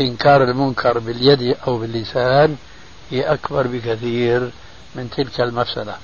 إنكار 0.00 0.44
المنكر 0.44 0.98
باليد 0.98 1.56
أو 1.66 1.78
باللسان 1.78 2.56
هي 3.10 3.22
أكبر 3.22 3.66
بكثير 3.66 4.50
من 4.94 5.10
تلك 5.10 5.40
المفسدة. 5.40 5.94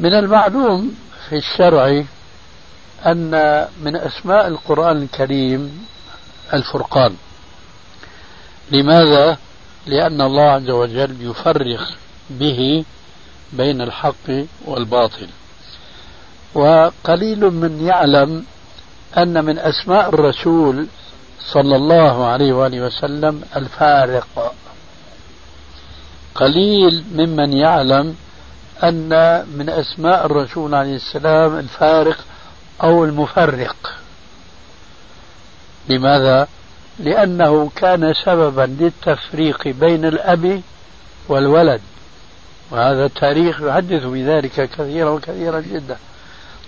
من 0.00 0.14
المعلوم 0.14 0.94
في 1.28 1.36
الشرع 1.36 2.04
أن 3.06 3.30
من 3.82 3.96
أسماء 3.96 4.48
القرآن 4.48 5.02
الكريم 5.02 5.86
الفرقان. 6.54 7.14
لماذا؟ 8.70 9.38
لأن 9.86 10.20
الله 10.20 10.50
عز 10.50 10.70
وجل 10.70 11.16
يفرق 11.20 11.88
به 12.30 12.84
بين 13.52 13.80
الحق 13.80 14.28
والباطل. 14.64 15.28
وقليل 16.54 17.40
من 17.40 17.86
يعلم 17.86 18.44
أن 19.18 19.44
من 19.44 19.58
أسماء 19.58 20.08
الرسول 20.08 20.86
صلى 21.52 21.76
الله 21.76 22.26
عليه 22.26 22.52
وآله 22.52 22.80
وسلم 22.80 23.42
الفارق. 23.56 24.54
قليل 26.34 27.04
ممن 27.14 27.52
يعلم 27.52 28.16
أن 28.84 29.08
من 29.56 29.70
أسماء 29.70 30.26
الرسول 30.26 30.74
عليه 30.74 30.96
السلام 30.96 31.58
الفارق 31.58 32.16
أو 32.82 33.04
المفرق. 33.04 33.76
لماذا؟ 35.88 36.48
لأنه 36.98 37.70
كان 37.76 38.14
سببا 38.24 38.76
للتفريق 38.80 39.68
بين 39.68 40.04
الأب 40.04 40.62
والولد. 41.28 41.80
وهذا 42.70 43.04
التاريخ 43.04 43.60
يحدث 43.60 44.04
بذلك 44.04 44.70
كثيرا 44.70 45.10
وكثيرا 45.10 45.60
جدا. 45.60 45.96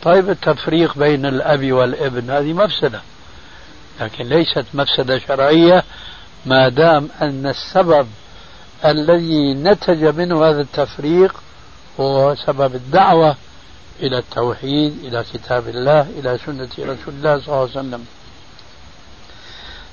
طيب 0.02 0.30
التفريق 0.30 0.98
بين 0.98 1.26
الأب 1.26 1.72
والابن 1.72 2.30
هذه 2.30 2.52
مفسدة. 2.52 3.00
لكن 4.00 4.24
ليست 4.24 4.64
مفسدة 4.74 5.18
شرعية 5.18 5.84
ما 6.46 6.68
دام 6.68 7.08
أن 7.22 7.46
السبب 7.46 8.06
الذي 8.84 9.54
نتج 9.54 10.04
منه 10.04 10.44
هذا 10.44 10.60
التفريق 10.60 11.34
هو 12.00 12.34
سبب 12.46 12.74
الدعوة 12.74 13.36
إلى 14.02 14.18
التوحيد 14.18 15.04
إلى 15.04 15.24
كتاب 15.32 15.68
الله 15.68 16.06
إلى 16.18 16.38
سنة 16.46 16.68
رسول 16.78 17.14
الله 17.14 17.38
صلى 17.40 17.46
الله 17.48 17.60
عليه 17.60 17.70
وسلم. 17.70 18.04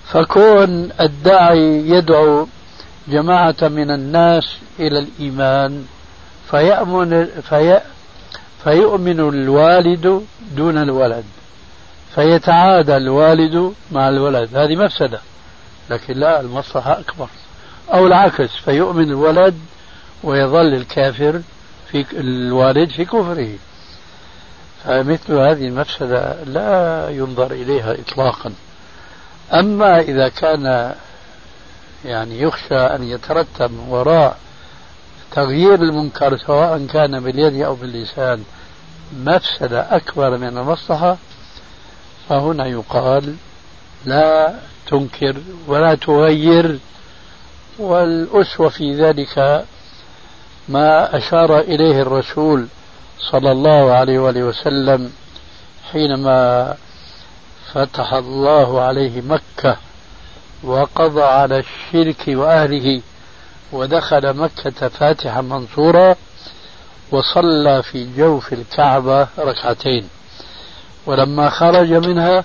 فكون 0.05 0.91
الداعي 0.99 1.89
يدعو 1.89 2.47
جماعة 3.07 3.55
من 3.61 3.91
الناس 3.91 4.57
إلى 4.79 4.99
الإيمان 4.99 5.85
فيأمن 6.51 7.25
في 7.25 7.81
فيؤمن 8.63 9.19
الوالد 9.19 10.25
دون 10.55 10.77
الولد 10.77 11.23
فيتعادى 12.15 12.97
الوالد 12.97 13.73
مع 13.91 14.09
الولد. 14.09 14.55
هذه 14.57 14.75
مفسدة 14.75 15.19
لكن 15.89 16.13
لا 16.13 16.41
المصلحة 16.41 16.99
أكبر. 16.99 17.27
أو 17.93 18.07
العكس 18.07 18.49
فيؤمن 18.65 19.03
الولد 19.03 19.59
ويظل 20.23 20.73
الكافر 20.73 21.41
في 21.91 22.05
الوالد 22.13 22.89
في 22.89 23.05
كفره. 23.05 23.49
فمثل 24.85 25.33
هذه 25.33 25.67
المفسدة 25.67 26.43
لا 26.43 27.09
ينظر 27.09 27.51
إليها 27.51 27.93
إطلاقا. 27.93 28.53
أما 29.53 29.99
إذا 29.99 30.29
كان 30.29 30.95
يعني 32.05 32.41
يخشى 32.41 32.75
أن 32.75 33.03
يترتب 33.03 33.71
وراء 33.89 34.37
تغيير 35.31 35.73
المنكر 35.73 36.37
سواء 36.37 36.85
كان 36.85 37.19
باليد 37.19 37.61
أو 37.61 37.75
باللسان 37.75 38.43
مفسدة 39.17 39.95
أكبر 39.95 40.37
من 40.37 40.57
المصلحة 40.57 41.17
فهنا 42.29 42.67
يقال 42.67 43.35
لا 44.05 44.55
تنكر 44.87 45.35
ولا 45.67 45.95
تغير. 45.95 46.79
والأسوة 47.79 48.69
في 48.69 48.93
ذلك 48.93 49.65
ما 50.69 51.17
أشار 51.17 51.59
إليه 51.59 52.01
الرسول 52.01 52.67
صلى 53.19 53.51
الله 53.51 53.91
عليه 53.91 54.19
وآله 54.19 54.43
وسلم 54.43 55.11
حينما 55.91 56.75
فتح 57.73 58.13
الله 58.13 58.81
عليه 58.81 59.21
مكة 59.21 59.77
وقضى 60.63 61.23
على 61.23 61.59
الشرك 61.59 62.23
وأهله 62.27 63.01
ودخل 63.71 64.33
مكة 64.33 64.87
فاتحا 64.87 65.41
منصورا 65.41 66.15
وصلى 67.11 67.83
في 67.83 68.17
جوف 68.17 68.53
الكعبة 68.53 69.27
ركعتين. 69.39 70.09
ولما 71.05 71.49
خرج 71.49 71.93
منها 71.93 72.43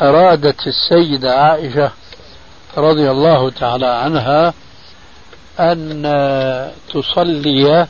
أرادت 0.00 0.66
السيدة 0.66 1.34
عائشة 1.40 1.90
رضي 2.76 3.10
الله 3.10 3.50
تعالى 3.50 3.86
عنها 3.86 4.54
أن 5.60 6.02
تصلي 6.94 7.86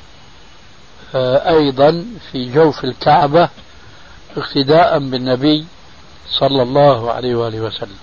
أيضا 1.15 2.05
في 2.33 2.53
جوف 2.53 2.85
الكعبة 2.85 3.49
اقتداء 4.37 4.99
بالنبي 4.99 5.67
صلى 6.31 6.63
الله 6.63 7.13
عليه 7.13 7.35
وآله 7.35 7.61
وسلم. 7.61 7.97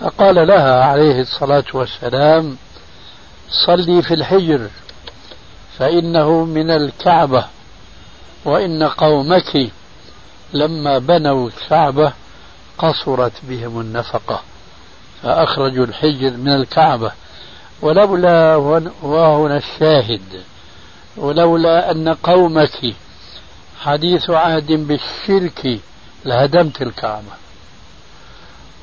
فقال 0.00 0.46
لها 0.46 0.84
عليه 0.84 1.20
الصلاة 1.20 1.64
والسلام 1.74 2.56
صلي 3.66 4.02
في 4.02 4.14
الحجر 4.14 4.68
فإنه 5.78 6.44
من 6.44 6.70
الكعبة 6.70 7.44
وإن 8.44 8.82
قومك 8.82 9.70
لما 10.52 10.98
بنوا 10.98 11.48
الكعبة 11.48 12.12
قصرت 12.78 13.32
بهم 13.42 13.80
النفقة 13.80 14.42
فأخرجوا 15.22 15.84
الحجر 15.86 16.30
من 16.30 16.48
الكعبة. 16.52 17.12
ولولا 17.82 18.56
وهنا 19.02 19.56
الشاهد 19.56 20.42
ولولا 21.18 21.90
أن 21.90 22.08
قومك 22.08 22.94
حديث 23.80 24.30
عهد 24.30 24.72
بالشرك 24.72 25.80
لهدمت 26.24 26.82
الكعبة 26.82 27.32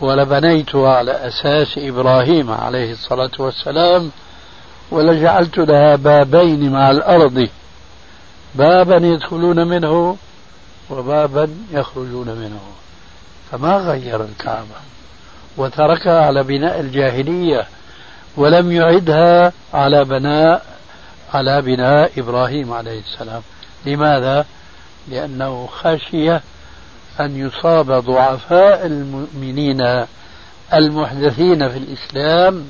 ولبنيتها 0.01 0.89
على 0.95 1.11
أساس 1.11 1.77
إبراهيم 1.77 2.51
عليه 2.51 2.91
الصلاة 2.91 3.31
والسلام 3.39 4.11
ولجعلت 4.91 5.57
لها 5.57 5.95
بابين 5.95 6.71
مع 6.71 6.91
الأرض 6.91 7.49
بابا 8.55 8.95
يدخلون 8.95 9.67
منه 9.67 10.17
وبابا 10.89 11.49
يخرجون 11.71 12.27
منه 12.27 12.61
فما 13.51 13.77
غير 13.77 14.23
الكعبة 14.23 14.75
وتركها 15.57 16.25
على 16.25 16.43
بناء 16.43 16.79
الجاهلية 16.79 17.67
ولم 18.37 18.71
يعدها 18.71 19.53
على 19.73 20.03
بناء 20.03 20.74
على 21.33 21.61
بناء 21.61 22.11
إبراهيم 22.17 22.73
عليه 22.73 22.99
السلام. 22.99 23.41
لماذا؟ 23.85 24.45
لأنه 25.07 25.67
خشية 25.67 26.41
أن 27.19 27.47
يصاب 27.47 27.91
ضعفاء 27.91 28.85
المؤمنين 28.85 30.05
المحدثين 30.73 31.69
في 31.69 31.77
الإسلام 31.77 32.67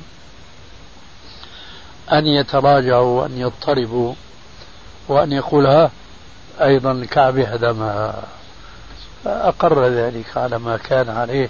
أن 2.12 2.26
يتراجعوا 2.26 3.20
وأن 3.22 3.38
يضطربوا 3.38 4.14
وأن 5.08 5.32
يقولها 5.32 5.90
أيضا 6.62 6.92
الكعبة 6.92 7.44
هدمها 7.44 8.22
فأقر 9.24 9.88
ذلك 9.88 10.36
على 10.36 10.58
ما 10.58 10.76
كان 10.76 11.08
عليه 11.08 11.48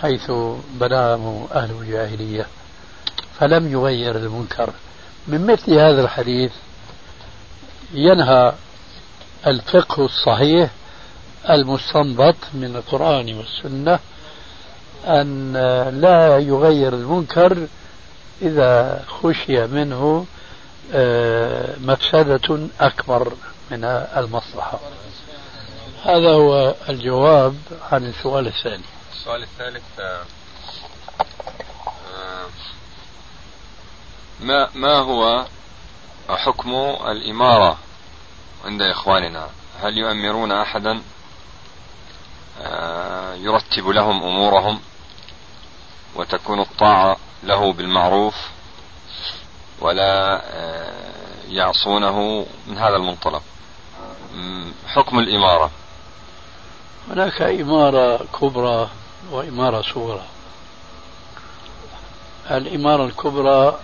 حيث 0.00 0.30
بناه 0.70 1.46
أهل 1.54 1.70
الجاهلية. 1.70 2.46
فلم 3.38 3.72
يغير 3.72 4.16
المنكر. 4.16 4.70
من 5.28 5.46
مثل 5.46 5.72
هذا 5.72 6.02
الحديث 6.02 6.52
ينهى 7.92 8.52
الفقه 9.46 10.04
الصحيح 10.04 10.70
المستنبط 11.50 12.36
من 12.54 12.76
القرآن 12.76 13.34
والسنة 13.34 13.98
أن 15.06 15.52
لا 16.00 16.38
يغير 16.38 16.94
المنكر 16.94 17.66
إذا 18.42 19.04
خشي 19.08 19.66
منه 19.66 20.26
آه، 20.92 21.76
مفسدة 21.80 22.68
أكبر 22.80 23.32
من 23.70 23.84
المصلحة. 24.16 24.80
هذا 26.04 26.30
هو 26.30 26.74
الجواب 26.88 27.56
عن 27.92 28.04
السؤال 28.04 28.46
الثاني. 28.46 28.84
السؤال 29.12 29.42
الثالث 29.42 30.00
آه، 30.00 30.22
آه، 32.14 32.46
ما 34.40 34.68
ما 34.74 34.98
هو 34.98 35.46
حكم 36.28 36.74
الإمارة 37.06 37.78
عند 38.64 38.82
إخواننا؟ 38.82 39.48
هل 39.82 39.98
يؤمرون 39.98 40.52
أحدا 40.52 41.00
يرتب 43.36 43.88
لهم 43.88 44.22
أمورهم 44.22 44.80
وتكون 46.14 46.60
الطاعة 46.60 47.16
له 47.42 47.72
بالمعروف 47.72 48.34
ولا 49.80 50.42
آه، 50.44 51.14
يعصونه 51.48 52.46
من 52.66 52.78
هذا 52.78 52.96
المنطلق؟ 52.96 53.42
حكم 54.86 55.18
الإمارة. 55.18 55.70
هناك 57.10 57.42
إمارة 57.42 58.26
كبرى 58.40 58.88
وإمارة 59.30 59.82
صغرى. 59.82 60.24
الإمارة 62.50 63.04
الكبرى 63.04 63.78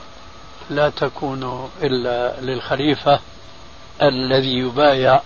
لا 0.70 0.90
تكون 0.90 1.70
إلا 1.82 2.40
للخليفة 2.40 3.20
الذي 4.02 4.58
يبايع 4.58 5.20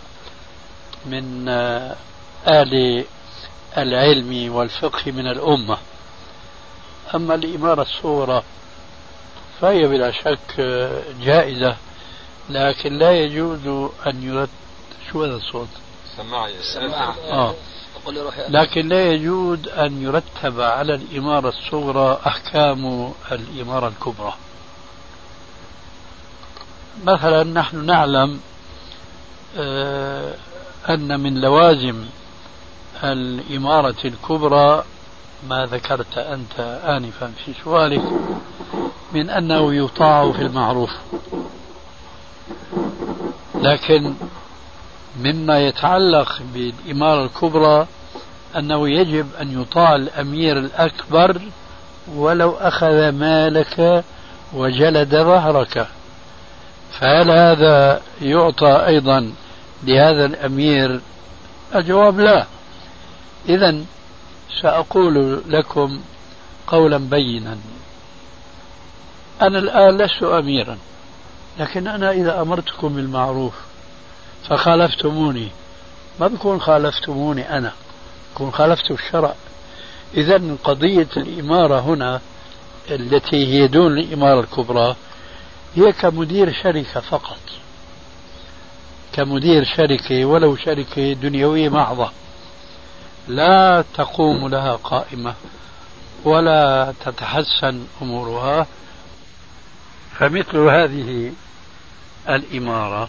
من 1.07 1.49
آل 2.49 3.05
العلم 3.79 4.55
والفقه 4.55 5.13
من 5.13 5.27
الأمة. 5.27 5.79
أما 7.15 7.35
الإمارة 7.35 7.83
الصغرى 7.83 8.43
فهي 9.61 9.87
بلا 9.87 10.11
شك 10.11 10.61
جائزة 11.21 11.77
لكن 12.51 12.99
لا 12.99 13.11
يجوز 13.13 13.91
أن 14.07 14.23
يرد 14.23 14.49
شو 15.11 15.25
هذا 15.25 15.37
الصوت؟ 15.37 15.69
سماعة 16.75 17.15
آه. 17.31 17.55
لكن 18.49 18.89
لا 18.89 19.13
يجوز 19.13 19.69
أن 19.69 20.03
يرتب 20.03 20.61
على 20.61 20.95
الإمارة 20.95 21.49
الصغرى 21.49 22.21
أحكام 22.27 23.13
الإمارة 23.33 23.89
الكبرى. 23.89 24.35
مثلا 27.05 27.45
نحن 27.45 27.87
نعلم 27.87 28.41
آه، 29.59 30.35
أن 30.89 31.21
من 31.21 31.41
لوازم 31.41 32.05
الإمارة 33.05 33.97
الكبرى 34.05 34.85
ما 35.49 35.67
ذكرت 35.67 36.19
أنت 36.19 36.81
آنفا 36.85 37.33
في 37.45 37.55
سؤالك 37.65 38.03
من 39.13 39.31
أنه 39.31 39.75
يطاع 39.75 40.33
في 40.33 40.43
المعروف. 40.43 40.91
لكن 43.55 44.15
مما 45.21 45.59
يتعلق 45.59 46.43
بالإمارة 46.55 47.25
الكبرى 47.25 47.87
أنه 48.57 48.89
يجب 48.89 49.27
أن 49.41 49.61
يطاع 49.61 49.95
الأمير 49.95 50.59
الأكبر 50.59 51.41
ولو 52.15 52.51
أخذ 52.51 53.09
مالك 53.09 54.05
وجلد 54.53 55.17
ظهرك. 55.17 55.89
فهل 56.99 57.31
هذا 57.31 58.03
يعطى 58.23 58.87
أيضا 58.87 59.33
لهذا 59.85 60.25
الأمير؟ 60.25 61.01
الجواب 61.75 62.21
لا. 62.21 62.47
إذا 63.49 63.85
سأقول 64.63 65.43
لكم 65.49 66.01
قولا 66.67 66.99
بينا. 66.99 67.59
أنا 69.43 69.59
الآن 69.59 69.99
لست 69.99 70.23
أميرا 70.23 70.79
لكن 71.59 71.89
أنا 71.89 72.11
إذا 72.11 72.41
أمرتكم 72.41 72.89
بالمعروف 72.89 73.55
فخالفتموني. 74.49 75.49
ما 76.21 76.27
بكون 76.27 76.61
خالفتموني 76.61 77.59
أنا 77.59 77.73
بكون 78.35 78.51
خالفت 78.51 78.91
الشرع. 78.91 79.35
إذا 80.17 80.57
قضية 80.65 81.09
الإمارة 81.17 81.81
هنا 81.81 82.21
التي 82.91 83.47
هي 83.47 83.67
دون 83.67 83.99
الإمارة 83.99 84.41
الكبرى 84.41 84.97
هي 85.77 85.93
كمدير 85.93 86.53
شركة 86.53 87.01
فقط. 87.01 87.41
كمدير 89.13 89.65
شركة 89.65 90.25
ولو 90.25 90.57
شركة 90.57 91.13
دنيوية 91.13 91.69
محضة 91.69 92.11
لا 93.29 93.85
تقوم 93.95 94.49
لها 94.49 94.77
قائمة 94.77 95.35
ولا 96.25 96.95
تتحسن 97.05 97.87
أمورها. 98.03 98.67
فمثل 100.19 100.59
هذه 100.59 101.33
الإمارة 102.29 103.09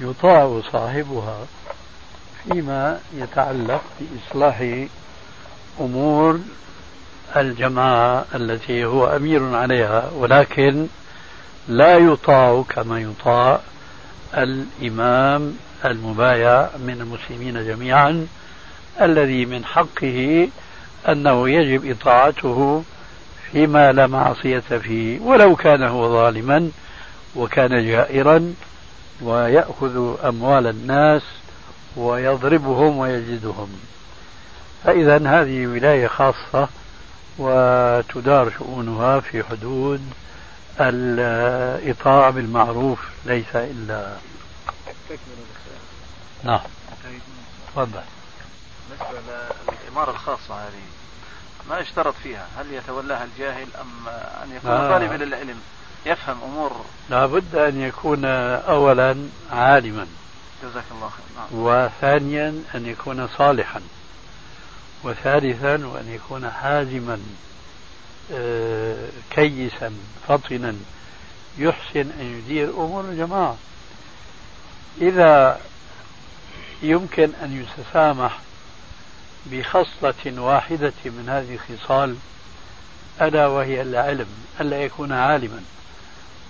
يطاع 0.00 0.60
صاحبها 0.72 1.46
فيما 2.44 3.00
يتعلق 3.14 3.82
بإصلاح 4.00 4.86
أمور 5.80 6.40
الجماعة 7.36 8.24
التي 8.34 8.84
هو 8.84 9.06
أمير 9.06 9.56
عليها 9.56 10.10
ولكن 10.14 10.86
لا 11.68 11.96
يطاع 11.96 12.64
كما 12.68 13.00
يطاع 13.00 13.60
الإمام 14.34 15.56
المبايع 15.84 16.68
من 16.76 17.00
المسلمين 17.00 17.66
جميعا 17.66 18.26
الذي 19.00 19.46
من 19.46 19.64
حقه 19.64 20.48
أنه 21.08 21.48
يجب 21.48 21.90
إطاعته 21.90 22.82
فيما 23.52 23.92
لا 23.92 24.06
معصية 24.06 24.58
فيه. 24.58 25.20
ولو 25.20 25.56
كان 25.56 25.82
هو 25.82 26.08
ظالما 26.08 26.70
وكان 27.36 27.86
جائرا 27.86 28.54
ويأخذ 29.22 30.16
أموال 30.24 30.66
الناس 30.66 31.22
ويضربهم 31.96 32.98
ويجدهم. 32.98 33.68
فإذا 34.84 35.16
هذه 35.16 35.66
ولاية 35.66 36.06
خاصة 36.06 36.68
وتدار 37.38 38.50
شؤونها 38.58 39.20
في 39.20 39.42
حدود 39.42 40.00
الإطاعة 40.80 42.30
بالمعروف 42.30 43.00
ليس 43.26 43.56
إلا 43.56 44.16
نعم. 46.44 46.60
تفضل. 47.68 48.00
بالنسبة 48.90 49.20
للإمارة 49.84 50.10
الخاصة 50.10 50.54
هذه 50.54 50.82
ما 51.70 51.78
يشترط 51.78 52.14
فيها؟ 52.22 52.46
هل 52.58 52.72
يتولاها 52.72 53.24
الجاهل 53.24 53.66
أم 53.80 54.08
أن 54.42 54.56
يكون 54.56 54.70
آه. 54.70 54.88
طالبا 54.98 55.24
للعلم؟ 55.24 55.60
يفهم 56.06 56.42
أمور. 56.42 56.84
لابد 57.10 57.54
أن 57.54 57.80
يكون 57.80 58.24
أولا 58.24 59.16
عالما. 59.52 60.06
جزاك 60.62 60.84
الله 60.92 61.08
خير 61.08 61.24
نعم. 61.36 61.46
وثانيا 61.52 62.62
أن 62.74 62.86
يكون 62.86 63.28
صالحا. 63.28 63.80
وثالثا 65.04 65.86
وأن 65.86 66.08
يكون 66.08 66.50
حازما. 66.50 67.20
كيسا 69.30 69.92
فطنا 70.28 70.74
يحسن 71.58 72.10
أن 72.20 72.38
يدير 72.38 72.70
أمور 72.70 73.04
الجماعة. 73.04 73.56
إذا 75.00 75.60
يمكن 76.82 77.30
أن 77.42 77.66
يتسامح 77.66 78.38
بخصلة 79.46 80.40
واحدة 80.40 80.92
من 81.04 81.28
هذه 81.28 81.58
الخصال 81.70 82.16
ألا 83.20 83.46
وهي 83.46 83.82
العلم 83.82 84.28
ألا 84.60 84.82
يكون 84.82 85.12
عالما. 85.12 85.62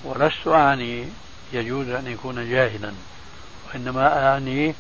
ولست 0.04 0.48
أعني 0.48 1.04
يجوز 1.52 1.88
أن 1.88 2.06
يكون 2.06 2.50
جاهلا 2.50 2.92
وإنما 3.68 4.26
أعني 4.26 4.74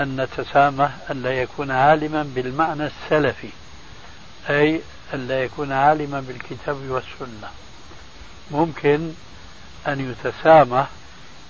أن 0.00 0.20
نتسامح 0.20 0.90
ألا 1.10 1.32
يكون 1.42 1.70
عالما 1.70 2.22
بالمعنى 2.34 2.86
السلفي 2.86 3.48
أي 4.50 4.80
ألا 5.14 5.44
يكون 5.44 5.72
عالما 5.72 6.20
بالكتاب 6.20 6.76
والسنة. 6.88 7.48
ممكن 8.50 9.12
أن 9.88 10.14
يتسامح 10.24 10.88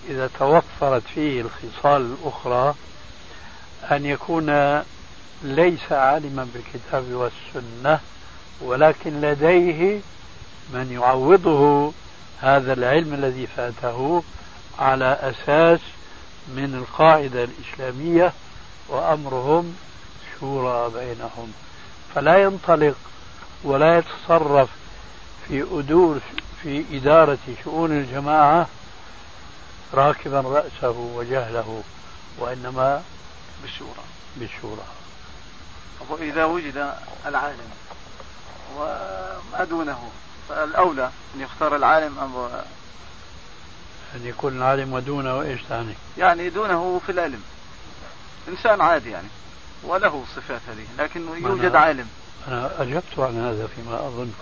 إذا 0.09 0.31
توفرت 0.39 1.03
فيه 1.15 1.41
الخصال 1.41 2.03
الأخرى 2.03 2.75
أن 3.91 4.07
يكون 4.07 4.79
ليس 5.43 5.93
عالما 5.93 6.49
بالكتاب 6.55 7.05
والسنة 7.13 8.01
ولكن 8.61 9.21
لديه 9.21 10.01
من 10.73 10.93
يعوضه 10.93 11.93
هذا 12.41 12.73
العلم 12.73 13.15
الذي 13.15 13.47
فاته 13.47 14.23
على 14.79 15.19
أساس 15.23 15.81
من 16.49 16.75
القاعدة 16.75 17.45
الإسلامية 17.45 18.33
وأمرهم 18.89 19.77
شورى 20.41 20.91
بينهم. 20.95 21.53
فلا 22.15 22.43
ينطلق 22.43 22.97
ولا 23.65 23.99
يتصرف 23.99 24.69
في 25.49 25.63
أدور 25.73 26.19
في 26.63 26.85
إدارة 26.93 27.39
شؤون 27.65 27.93
الجماعة 27.93 28.67
راكبا 29.95 30.41
رأسه 30.41 30.99
وجهله 30.99 31.83
وإنما 32.39 33.03
بالشورى. 33.63 34.05
بالشورى. 34.37 34.85
وإذا 36.09 36.45
وجد 36.45 36.95
العالم 37.27 37.71
وما 38.77 39.65
دونه 39.71 40.11
فالأولى 40.49 41.11
أن 41.35 41.41
يختار 41.41 41.77
العالم 41.77 42.19
أم 42.19 42.49
أن 44.15 44.27
يكون 44.27 44.57
العالم 44.57 44.93
ودونه 44.93 45.43
إيش 45.43 45.61
ثاني؟ 45.69 45.95
يعني 46.19 46.51
دونه 46.51 47.01
في 47.07 47.13
العلم. 47.13 47.43
إنسان 48.49 48.81
عادي 48.81 49.11
يعني 49.11 49.29
وله 49.83 50.25
صفات 50.37 50.61
هذه 50.69 50.87
لكن 50.99 51.29
يوجد 51.43 51.75
عالم. 51.75 52.09
أنا 52.49 52.83
أجبت 52.83 53.19
عن 53.19 53.37
هذا 53.37 53.69
فيما 53.77 54.07
أظن. 54.07 54.33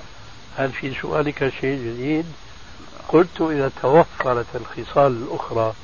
هل 0.57 0.72
في 0.72 0.94
سؤالك 1.02 1.52
شيء 1.61 1.78
جديد؟ 1.78 2.26
قلت 3.09 3.40
إذا 3.40 3.70
توفرت 3.82 4.46
الخصال 4.54 5.12
الأخرى 5.12 5.74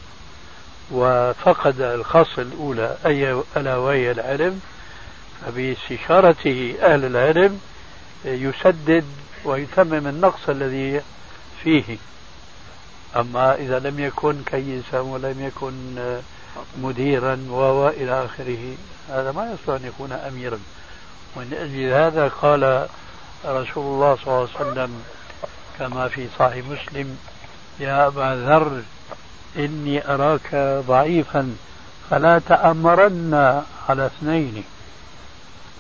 وفقد 0.90 1.80
الخاصة 1.80 2.42
الأولى 2.42 2.96
أي 3.06 3.42
ألا 3.56 3.76
وهي 3.76 4.10
العلم 4.10 4.60
فباستشارته 5.46 6.74
أهل 6.82 7.04
العلم 7.04 7.60
يسدد 8.24 9.04
ويتمم 9.44 10.06
النقص 10.06 10.48
الذي 10.48 11.00
فيه. 11.64 11.96
أما 13.16 13.54
إذا 13.54 13.78
لم 13.78 14.00
يكن 14.00 14.36
كيسا 14.46 15.00
ولم 15.00 15.40
يكن 15.40 15.72
مديرا 16.82 17.38
وإلى 17.48 18.24
آخره 18.24 18.74
هذا 19.08 19.32
ما 19.32 19.52
يصلح 19.52 19.74
أن 19.74 19.86
يكون 19.86 20.12
أميرا. 20.12 20.58
ومن 21.36 21.54
أجل 21.54 21.92
هذا 21.92 22.28
قال 22.28 22.88
رسول 23.44 23.94
الله 23.94 24.16
صلى 24.16 24.26
الله 24.26 24.48
عليه 24.58 24.70
وسلم 24.70 25.02
كما 25.78 26.08
في 26.08 26.28
صحيح 26.38 26.66
مسلم 26.66 27.18
يا 27.80 28.06
أبا 28.06 28.46
ذر 28.46 28.82
إني 29.56 30.14
أراك 30.14 30.54
ضعيفا 30.86 31.56
فلا 32.10 32.38
تأمرن 32.38 33.62
على 33.88 34.06
اثنين. 34.06 34.64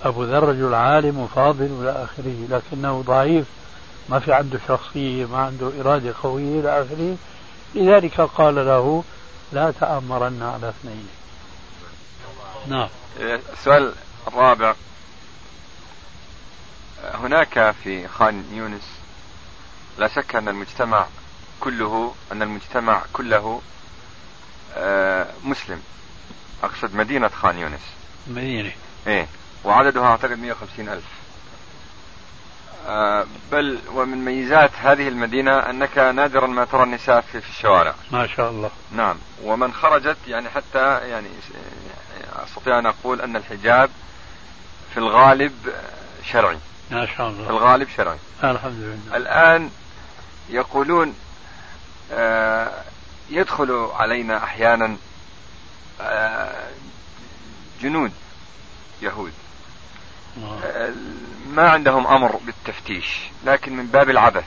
أبو 0.04 0.24
ذر 0.24 0.48
رجل 0.48 0.74
عالم 0.74 1.18
وفاضل 1.18 1.64
إلى 1.80 1.90
آخره 1.90 2.46
لكنه 2.50 3.02
ضعيف 3.06 3.46
ما 4.08 4.18
في 4.18 4.32
عنده 4.32 4.58
شخصية 4.68 5.26
ما 5.26 5.38
عنده 5.38 5.72
إرادة 5.80 6.14
قوية 6.22 6.60
إلى 6.60 6.82
آخره. 6.82 7.16
لذلك 7.74 8.20
قال 8.20 8.54
له 8.54 9.04
لا 9.52 9.70
تأمرن 9.80 10.42
على 10.42 10.68
اثنين. 10.68 11.08
نعم. 12.68 12.88
السؤال 13.52 13.92
الرابع 14.28 14.74
هناك 17.04 17.74
في 17.84 18.08
خان 18.08 18.44
يونس 18.52 19.02
لا 19.98 20.08
شك 20.08 20.36
أن 20.36 20.48
المجتمع 20.48 21.06
كله 21.60 22.14
أن 22.32 22.42
المجتمع 22.42 23.02
كله 23.12 23.60
آه، 24.76 25.26
مسلم. 25.44 25.82
أقصد 26.62 26.94
مدينة 26.94 27.28
خان 27.28 27.58
يونس. 27.58 27.80
مدينة. 28.26 28.72
إيه 29.06 29.26
وعددها 29.64 30.06
أعتقد 30.06 30.38
150 30.38 30.88
ألف. 30.88 31.04
آه، 32.86 33.26
بل 33.52 33.78
ومن 33.94 34.24
ميزات 34.24 34.70
هذه 34.76 35.08
المدينة 35.08 35.58
أنك 35.58 35.98
نادرا 35.98 36.46
ما 36.46 36.64
ترى 36.64 36.82
النساء 36.82 37.20
في, 37.20 37.40
في 37.40 37.50
الشوارع. 37.50 37.94
ما 38.10 38.26
شاء 38.26 38.50
الله. 38.50 38.70
نعم. 38.92 39.16
ومن 39.42 39.72
خرجت 39.72 40.16
يعني 40.26 40.48
حتى 40.48 40.98
يعني 41.08 41.28
أستطيع 42.44 42.78
أن 42.78 42.86
أقول 42.86 43.20
أن 43.20 43.36
الحجاب 43.36 43.90
في 44.94 44.96
الغالب 45.00 45.52
شرعي. 46.24 46.58
ما 46.92 47.06
شاء 47.06 47.28
الله 47.28 47.50
الغالب 47.50 47.88
شرعي. 47.96 48.18
الحمد 48.44 48.72
لله. 48.72 49.16
الآن 49.16 49.70
يقولون 50.50 51.14
آه، 52.12 52.70
يدخل 53.30 53.90
علينا 53.94 54.44
أحيانا 54.44 54.96
آه، 56.00 56.68
جنود 57.82 58.12
يهود. 59.02 59.32
آه، 60.64 60.92
ما 61.48 61.70
عندهم 61.70 62.06
أمر 62.06 62.36
بالتفتيش 62.36 63.20
لكن 63.44 63.76
من 63.76 63.86
باب 63.86 64.10
العبث. 64.10 64.44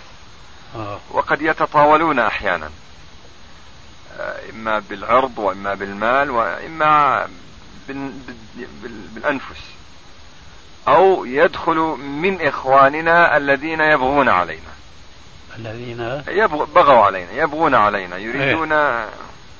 آه. 0.76 1.00
وقد 1.12 1.42
يتطاولون 1.42 2.20
أحيانا 2.20 2.70
آه، 4.20 4.50
إما 4.50 4.80
بالعرض 4.80 5.38
وإما 5.38 5.74
بالمال 5.74 6.32
وإما 6.32 7.28
بالأنفس. 9.14 9.75
أو 10.88 11.26
يدخل 11.26 11.78
من 12.00 12.42
إخواننا 12.42 13.38
الذين 13.38 13.82
يبغون 13.82 14.30
علينا. 14.30 14.76
الذين 15.60 15.98
بغوا 16.76 17.06
علينا 17.06 17.32
يبغون 17.32 17.76
علينا 17.76 18.18
يريدون 18.18 18.72
إيه؟ 18.72 19.10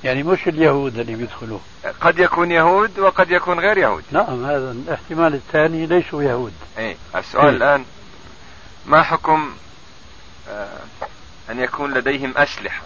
يعني 0.04 0.22
مش 0.22 0.48
اليهود 0.48 0.98
اللي 0.98 1.14
بيدخلوا. 1.14 1.58
قد 2.00 2.18
يكون 2.18 2.50
يهود 2.50 2.98
وقد 2.98 3.30
يكون 3.30 3.60
غير 3.60 3.78
يهود. 3.78 4.04
نعم 4.10 4.44
هذا 4.44 4.70
الاحتمال 4.70 5.34
الثاني 5.34 5.86
ليسوا 5.86 6.22
يهود. 6.22 6.52
اي 6.78 6.96
السؤال 7.16 7.44
إيه؟ 7.44 7.56
الآن 7.56 7.84
ما 8.86 9.02
حكم 9.02 9.54
آه 10.48 10.68
أن 11.50 11.60
يكون 11.60 11.94
لديهم 11.94 12.32
أسلحة؟ 12.36 12.82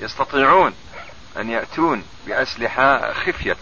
يستطيعون 0.00 0.72
أن 1.36 1.50
يأتون 1.50 2.02
بأسلحة 2.26 3.12
خفية. 3.12 3.56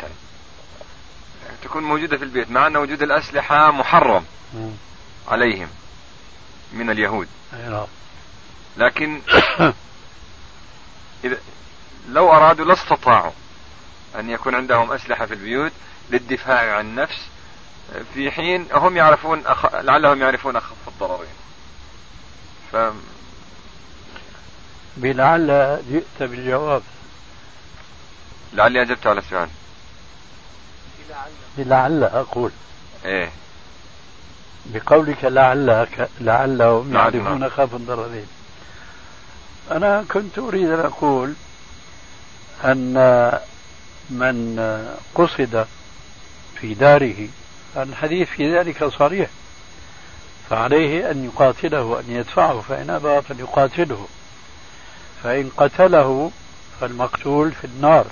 تكون 1.62 1.82
موجودة 1.82 2.16
في 2.16 2.24
البيت 2.24 2.50
مع 2.50 2.66
أن 2.66 2.76
وجود 2.76 3.02
الأسلحة 3.02 3.70
محرم 3.70 4.24
عليهم 5.28 5.68
من 6.72 6.90
اليهود. 6.90 7.28
نعم. 7.52 7.86
لكن 8.76 9.20
إذا 11.24 11.38
لو 12.08 12.32
أرادوا 12.32 12.64
لاستطاعوا 12.64 13.32
أن 14.18 14.30
يكون 14.30 14.54
عندهم 14.54 14.92
أسلحة 14.92 15.26
في 15.26 15.34
البيوت 15.34 15.72
للدفاع 16.10 16.76
عن 16.76 16.86
النفس 16.86 17.28
في 18.14 18.30
حين 18.30 18.66
هم 18.72 18.96
يعرفون 18.96 19.46
أخ... 19.46 19.74
لعلهم 19.74 20.22
يعرفون 20.22 20.56
أخف 20.56 20.88
الضررين. 20.88 21.34
ف... 22.72 22.76
بلعل 24.96 25.78
جئت 25.90 26.30
بالجواب. 26.30 26.82
لعلي 28.52 28.82
أجبت 28.82 29.06
على 29.06 29.18
السؤال. 29.18 29.48
بلعل 31.58 32.04
أقول. 32.04 32.50
إيه. 33.04 33.30
بقولك 34.66 35.24
لعلك 35.24 36.08
لعلهم 36.20 36.92
نعم، 36.92 37.14
يعرفون 37.14 37.40
نعم. 37.40 37.50
خاف 37.50 37.74
الضررين 37.74 38.26
أنا 39.70 40.04
كنت 40.12 40.38
أريد 40.38 40.70
أن 40.70 40.80
أقول 40.80 41.34
أن 42.64 42.94
من 44.10 44.60
قصد 45.14 45.66
في 46.60 46.74
داره 46.74 47.28
الحديث 47.76 48.28
في 48.28 48.58
ذلك 48.58 48.84
صريح 48.84 49.30
فعليه 50.50 51.10
أن 51.10 51.24
يقاتله 51.24 51.82
وأن 51.82 52.04
يدفعه 52.08 52.60
فإن 52.60 52.90
أبى 52.90 53.22
فليقاتله. 53.22 54.06
فإن 55.22 55.50
قتله 55.56 56.30
فالمقتول 56.80 57.52
في 57.52 57.64
النار. 57.64 58.06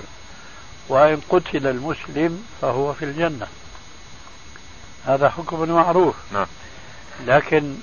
وإن 0.88 1.20
قتل 1.28 1.66
المسلم 1.66 2.46
فهو 2.60 2.92
في 2.92 3.04
الجنة 3.04 3.46
هذا 5.06 5.28
حكم 5.28 5.68
معروف 5.68 6.14
نعم. 6.32 6.46
لكن 7.26 7.74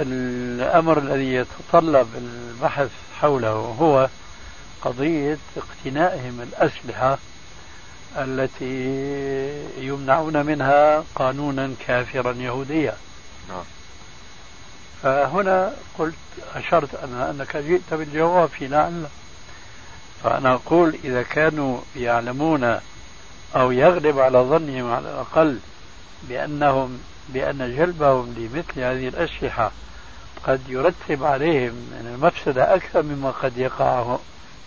الأمر 0.00 0.98
الذي 0.98 1.34
يتطلب 1.34 2.08
البحث 2.16 2.90
حوله 3.20 3.76
هو 3.80 4.08
قضية 4.82 5.38
اقتنائهم 5.56 6.40
الأسلحة 6.40 7.18
التي 8.16 8.84
يمنعون 9.78 10.46
منها 10.46 11.04
قانونا 11.14 11.74
كافرا 11.86 12.32
يهوديا 12.32 12.96
نعم. 13.48 13.64
فهنا 15.02 15.72
قلت 15.98 16.14
أشرت 16.54 16.94
أنا 16.94 17.30
أنك 17.30 17.56
جئت 17.56 17.94
بالجواب 17.94 18.48
في 18.48 18.66
لعل 18.66 19.06
فأنا 20.24 20.54
أقول 20.54 20.98
إذا 21.04 21.22
كانوا 21.22 21.80
يعلمون 21.96 22.78
أو 23.56 23.72
يغلب 23.72 24.18
على 24.18 24.38
ظنهم 24.38 24.92
على 24.92 25.10
الأقل 25.10 25.58
بأنهم 26.28 26.98
بأن 27.28 27.76
جلبهم 27.76 28.34
لمثل 28.36 28.80
هذه 28.80 29.08
الأسلحة 29.08 29.70
قد 30.46 30.60
يرتب 30.68 31.24
عليهم 31.24 31.72
من 31.72 32.14
المفسدة 32.14 32.74
أكثر 32.74 33.02
مما 33.02 33.30
قد 33.30 33.58
يقع 33.58 34.16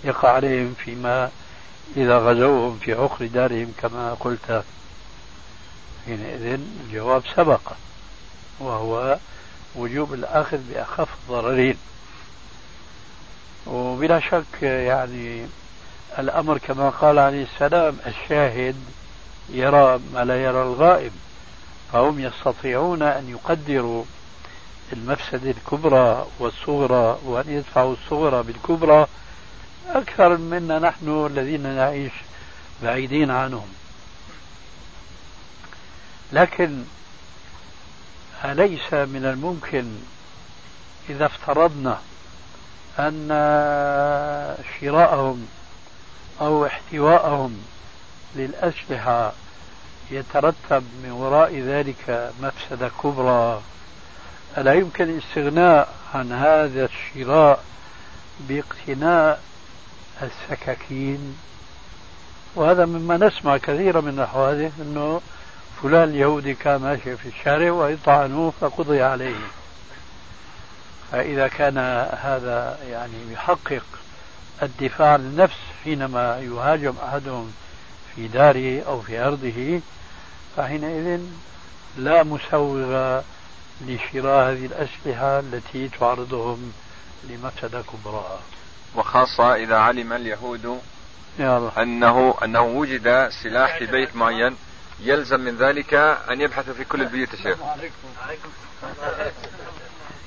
يقع 0.03 0.30
عليهم 0.30 0.76
فيما 0.86 1.32
إذا 1.97 2.18
غزوهم 2.18 2.80
في 2.82 2.93
عقر 2.93 3.26
دارهم 3.26 3.74
كما 3.82 4.14
قلت. 4.14 4.64
حينئذ 6.05 6.60
الجواب 6.86 7.24
سبق 7.36 7.62
وهو 8.60 9.18
وجوب 9.76 10.14
الأخذ 10.14 10.58
بأخف 10.58 11.08
الضررين. 11.24 11.78
وبلا 13.72 14.20
شك 14.20 14.63
يعني 14.63 15.45
الأمر 16.20 16.57
كما 16.57 16.89
قال 16.89 17.20
عليه 17.20 17.43
السلام 17.43 17.97
الشاهد 18.07 18.76
يرى 19.49 19.99
ما 20.13 20.26
لا 20.26 20.43
يرى 20.43 20.61
الغائب 20.61 21.11
فهم 21.93 22.20
يستطيعون 22.20 23.01
أن 23.01 23.30
يقدروا 23.30 24.03
المفسدة 24.93 25.51
الكبرى 25.51 26.28
والصغرى 26.39 27.20
وأن 27.26 27.45
يدفعوا 27.47 27.93
الصغرى 27.93 28.43
بالكبرى 28.43 29.07
أكثر 29.89 30.38
منا 30.38 30.80
نحن 30.80 31.26
الذين 31.32 31.76
نعيش 31.76 32.11
بعيدين 32.84 33.32
عنهم. 33.32 33.68
لكن 36.34 36.84
أليس 38.45 38.93
من 38.93 39.26
الممكن 39.26 39.86
إذا 41.09 41.26
افترضنا 41.26 42.01
أن 42.99 43.27
شراءهم 44.79 45.47
أو 46.41 46.65
احتواءهم 46.65 47.57
للأسلحة 48.35 49.33
يترتب 50.11 50.83
من 51.03 51.11
وراء 51.11 51.59
ذلك 51.59 52.31
مفسدة 52.41 52.91
كبرى. 53.03 53.61
ألا 54.57 54.73
يمكن 54.73 55.03
الاستغناء 55.03 55.89
عن 56.13 56.31
هذا 56.31 56.85
الشراء 56.85 57.63
باقتناء 58.39 59.41
السكاكين؟ 60.21 61.37
وهذا 62.55 62.85
مما 62.85 63.17
نسمع 63.17 63.57
كثيرا 63.57 64.01
من 64.01 64.19
الحوادث 64.19 64.71
إنه 64.81 65.21
فلان 65.83 66.09
اليهودي 66.09 66.53
كان 66.53 66.81
ماشي 66.81 67.17
في 67.17 67.27
الشارع 67.29 67.71
ويطعنوه 67.71 68.53
فقضي 68.61 69.01
عليه. 69.01 69.35
فإذا 71.12 71.47
كان 71.47 71.78
هذا 72.22 72.80
يعني 72.89 73.34
يحقق 73.34 73.84
الدفاع 74.64 75.14
عن 75.14 75.20
النفس 75.20 75.58
حينما 75.84 76.39
يهاجم 76.39 76.93
أحدهم 77.03 77.53
في 78.16 78.28
داره 78.28 78.82
أو 78.82 79.01
في 79.01 79.20
أرضه 79.20 79.82
فحينئذ 80.58 81.22
لا 81.97 82.24
مسوغ 82.24 83.22
لشراء 83.82 84.51
هذه 84.51 84.66
الأسلحة 84.66 85.39
التي 85.39 85.89
تعرضهم 85.89 86.74
لمفسدة 87.24 87.82
كبرى 87.82 88.39
وخاصة 88.95 89.55
إذا 89.55 89.76
علم 89.76 90.14
اليهود. 90.14 90.82
أنه 91.78 92.36
أنه 92.43 92.62
وجد 92.62 93.30
سلاح 93.43 93.78
في 93.78 93.86
بيت 93.86 94.16
معين 94.16 94.55
يلزم 94.99 95.39
من 95.39 95.58
ذلك 95.58 95.93
أن 96.32 96.41
يبحثوا 96.41 96.74
في 96.74 96.84
كل 96.84 97.01
البيوت 97.01 97.34
يا 97.34 97.38
شيخ. 97.43 97.58
عليكم 97.64 97.95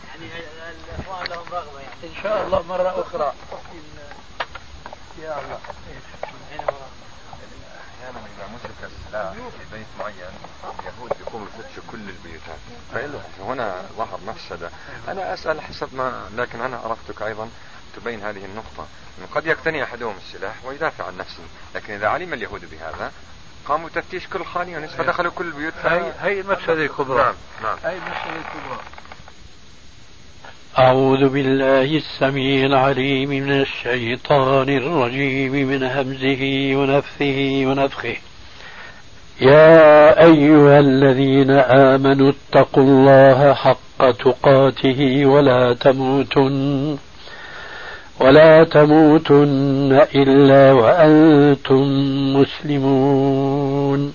يعني 0.09 0.31
الإخوان 0.99 1.27
لهم 1.27 1.45
إن 2.05 2.23
شاء 2.23 2.47
الله 2.47 2.63
مرة 2.63 3.01
أخرى. 3.01 3.33
يا 5.23 5.39
الله. 5.39 5.59
أحيانا 8.01 8.19
إذا 8.19 8.47
مسك 8.55 8.79
السلاح 8.83 9.33
في 9.33 9.77
بيت 9.77 9.87
معين 9.99 10.35
اليهود 10.81 11.13
يقوموا 11.21 11.47
يفتشوا 11.47 11.83
كل 11.91 11.99
البيوتات. 11.99 12.59
فهنا 13.39 13.83
ظهر 13.97 14.21
مفسدة. 14.27 14.71
أنا 15.09 15.35
أسأل 15.35 15.61
حسب 15.61 15.95
ما 15.95 16.31
لكن 16.37 16.61
أنا 16.61 16.85
اردتك 16.87 17.23
أيضا 17.23 17.51
تبين 17.97 18.23
هذه 18.23 18.45
النقطة. 18.45 18.87
أنه 19.19 19.27
قد 19.35 19.47
يقتني 19.47 19.85
أحدهم 19.85 20.17
السلاح 20.17 20.55
ويدافع 20.65 21.07
عن 21.07 21.17
نفسه. 21.17 21.43
لكن 21.75 21.95
إذا 21.95 22.09
علم 22.09 22.33
اليهود 22.33 22.71
بهذا 22.71 23.13
قاموا 23.69 23.89
تفتيش 23.89 24.27
كل 24.27 24.45
خان 24.45 24.69
يونس 24.69 24.91
فدخلوا 24.91 25.33
كل 25.33 25.47
البيوت. 25.47 25.75
هي 25.85 26.13
هي 26.21 26.41
المفسدة 26.41 26.73
الكبرى. 26.73 27.23
نعم 27.23 27.35
نعم. 27.63 27.79
هي 27.85 27.97
المفسدة 27.97 28.37
الكبرى. 28.37 28.81
أعوذ 30.79 31.29
بالله 31.29 31.97
السميع 31.97 32.67
العليم 32.67 33.29
من 33.31 33.53
الشيطان 33.61 34.69
الرجيم 34.69 35.53
من 35.53 35.83
همزه 35.83 36.71
ونفثه 36.77 37.67
ونفخه. 37.67 38.17
يا 39.41 40.25
أيها 40.25 40.79
الذين 40.79 41.51
آمنوا 41.51 42.33
اتقوا 42.33 42.83
الله 42.83 43.55
حق 43.55 44.11
تقاته 44.11 45.27
ولا 45.27 45.75
تموتن 45.75 46.97
ولا 48.21 48.65
تموتن 48.65 50.03
إلا 50.15 50.73
وأنتم 50.73 51.83
مسلمون. 52.37 54.15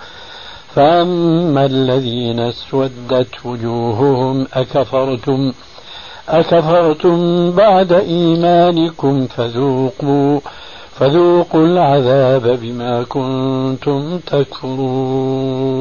فأما 0.75 1.65
الذين 1.65 2.39
اسودت 2.39 3.45
وجوههم 3.45 4.47
أكفرتم 4.53 5.53
أكفرتم 6.29 7.51
بعد 7.51 7.91
إيمانكم 7.91 9.27
فذوقوا 9.27 10.39
فذوقوا 10.99 11.65
العذاب 11.65 12.59
بما 12.61 13.03
كنتم 13.03 14.19
تكفرون. 14.27 15.71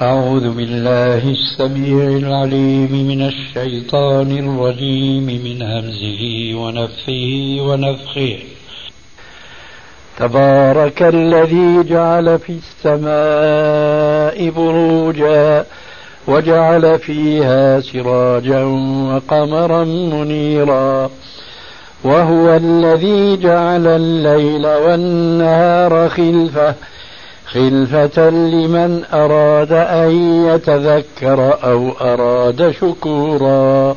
أعوذ 0.00 0.50
بالله 0.50 1.22
السميع 1.30 2.04
العليم 2.16 2.92
من 2.92 3.22
الشيطان 3.22 4.38
الرجيم 4.38 5.26
من 5.26 5.62
همزه 5.62 6.54
ونفخه 6.54 7.56
ونفخه 7.60 8.38
تبارك 10.20 11.02
الذي 11.02 11.82
جعل 11.82 12.38
في 12.38 12.52
السماء 12.52 14.50
بروجا 14.50 15.64
وجعل 16.28 16.98
فيها 16.98 17.80
سراجا 17.80 18.64
وقمرا 19.14 19.84
منيرا 19.84 21.10
وهو 22.04 22.56
الذي 22.56 23.36
جعل 23.36 23.86
الليل 23.86 24.66
والنهار 24.66 26.08
خلفة 26.08 26.74
خلفة 27.46 28.30
لمن 28.30 29.02
أراد 29.12 29.72
أن 29.72 30.10
يتذكر 30.46 31.58
أو 31.64 31.90
أراد 32.00 32.70
شكورا 32.70 33.96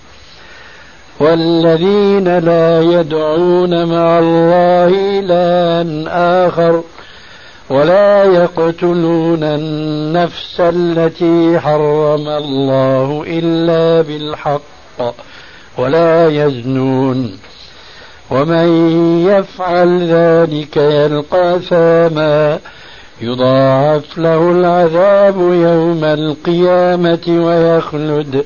والذين 1.21 2.37
لا 2.37 2.81
يدعون 2.81 3.85
مع 3.85 4.19
الله 4.19 5.19
إلها 5.19 5.83
آخر 6.47 6.83
ولا 7.69 8.23
يقتلون 8.23 9.43
النفس 9.43 10.55
التي 10.59 11.59
حرم 11.59 12.27
الله 12.27 13.23
إلا 13.27 14.01
بالحق 14.01 14.61
ولا 15.77 16.27
يزنون 16.27 17.37
ومن 18.31 18.67
يفعل 19.27 20.07
ذلك 20.07 20.77
يلقى 20.77 21.59
ثاما 21.59 22.59
يضاعف 23.21 24.17
له 24.17 24.51
العذاب 24.51 25.37
يوم 25.39 26.03
القيامة 26.03 27.45
ويخلد 27.45 28.45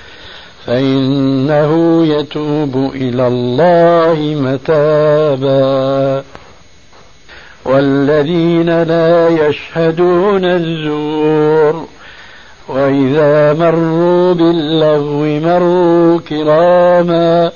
فإنه 0.65 2.03
يتوب 2.05 2.91
إلى 2.95 3.27
الله 3.27 4.17
متابا. 4.41 6.23
والذين 7.65 8.83
لا 8.83 9.29
يشهدون 9.29 10.45
الزور 10.45 11.85
وإذا 12.69 13.53
مروا 13.53 14.33
باللغو 14.33 15.23
مروا 15.23 16.19
كراما. 16.29 17.51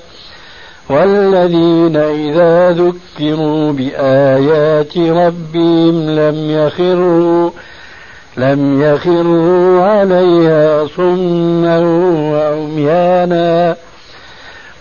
والذين 0.89 1.95
إذا 1.95 2.71
ذكروا 2.71 3.71
بآيات 3.71 4.97
ربهم 4.97 6.09
لم 6.09 6.51
يخروا 6.51 7.49
لم 8.37 8.81
يخروا 8.81 9.83
عليها 9.83 10.87
صما 10.87 11.79
وعميانا 12.31 13.75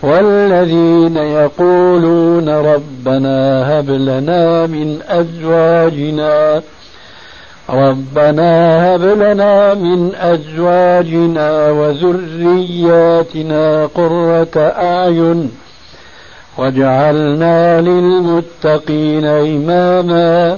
والذين 0.01 1.17
يقولون 1.17 2.49
ربنا 2.49 3.69
هب 3.79 3.89
لنا 3.89 4.67
من 4.67 4.99
أزواجنا 5.07 6.61
ربنا 7.69 8.85
هب 8.95 9.01
لنا 9.01 9.73
من 9.73 10.15
أزواجنا 10.15 11.71
وذرياتنا 11.71 13.25
قرة 13.85 14.57
أعين 14.57 15.51
واجعلنا 16.57 17.81
للمتقين 17.81 19.25
إماما. 19.25 20.57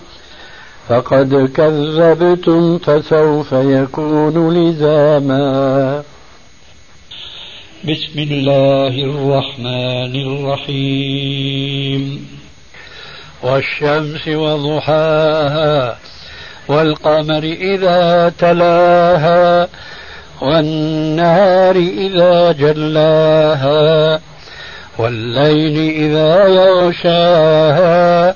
فقد 0.91 1.51
كذبتم 1.55 2.77
فسوف 2.77 3.51
يكون 3.51 4.53
لزاما. 4.53 6.03
بسم 7.83 8.19
الله 8.19 8.87
الرحمن 8.87 10.13
الرحيم. 10.27 12.27
والشمس 13.43 14.27
وضحاها 14.27 15.97
والقمر 16.67 17.43
إذا 17.43 18.33
تلاها 18.39 19.67
والنهار 20.41 21.75
إذا 21.75 22.51
جلاها 22.51 24.19
والليل 24.97 25.77
إذا 26.03 26.47
يغشاها 26.47 28.35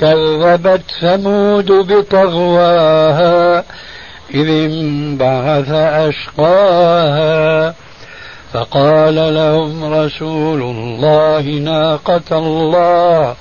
كذبت 0.00 0.82
ثمود 1.00 1.72
بطغواها 1.72 3.64
إذ 4.34 4.48
انبعث 4.48 5.70
أشقاها. 5.70 7.74
فقال 8.52 9.34
لهم 9.34 9.94
رسول 9.94 10.62
الله 10.62 11.40
ناقة 11.40 12.38
الله. 12.38 13.34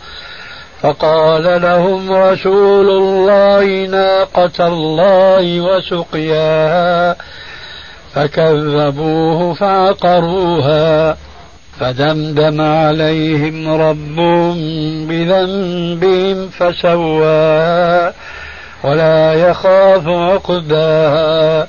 فقال 0.81 1.61
لهم 1.61 2.11
رسول 2.11 2.89
الله 2.89 3.85
ناقة 3.85 4.67
الله 4.67 5.61
وسقياها. 5.61 7.15
فكذبوه 8.13 9.53
فعقروها. 9.53 11.17
فدمدم 11.79 12.61
عليهم 12.61 13.67
ربهم 13.69 14.57
بذنبهم 15.07 16.49
فسواها 16.49 18.13
ولا 18.83 19.33
يخاف 19.33 20.07
عقباها 20.07 21.67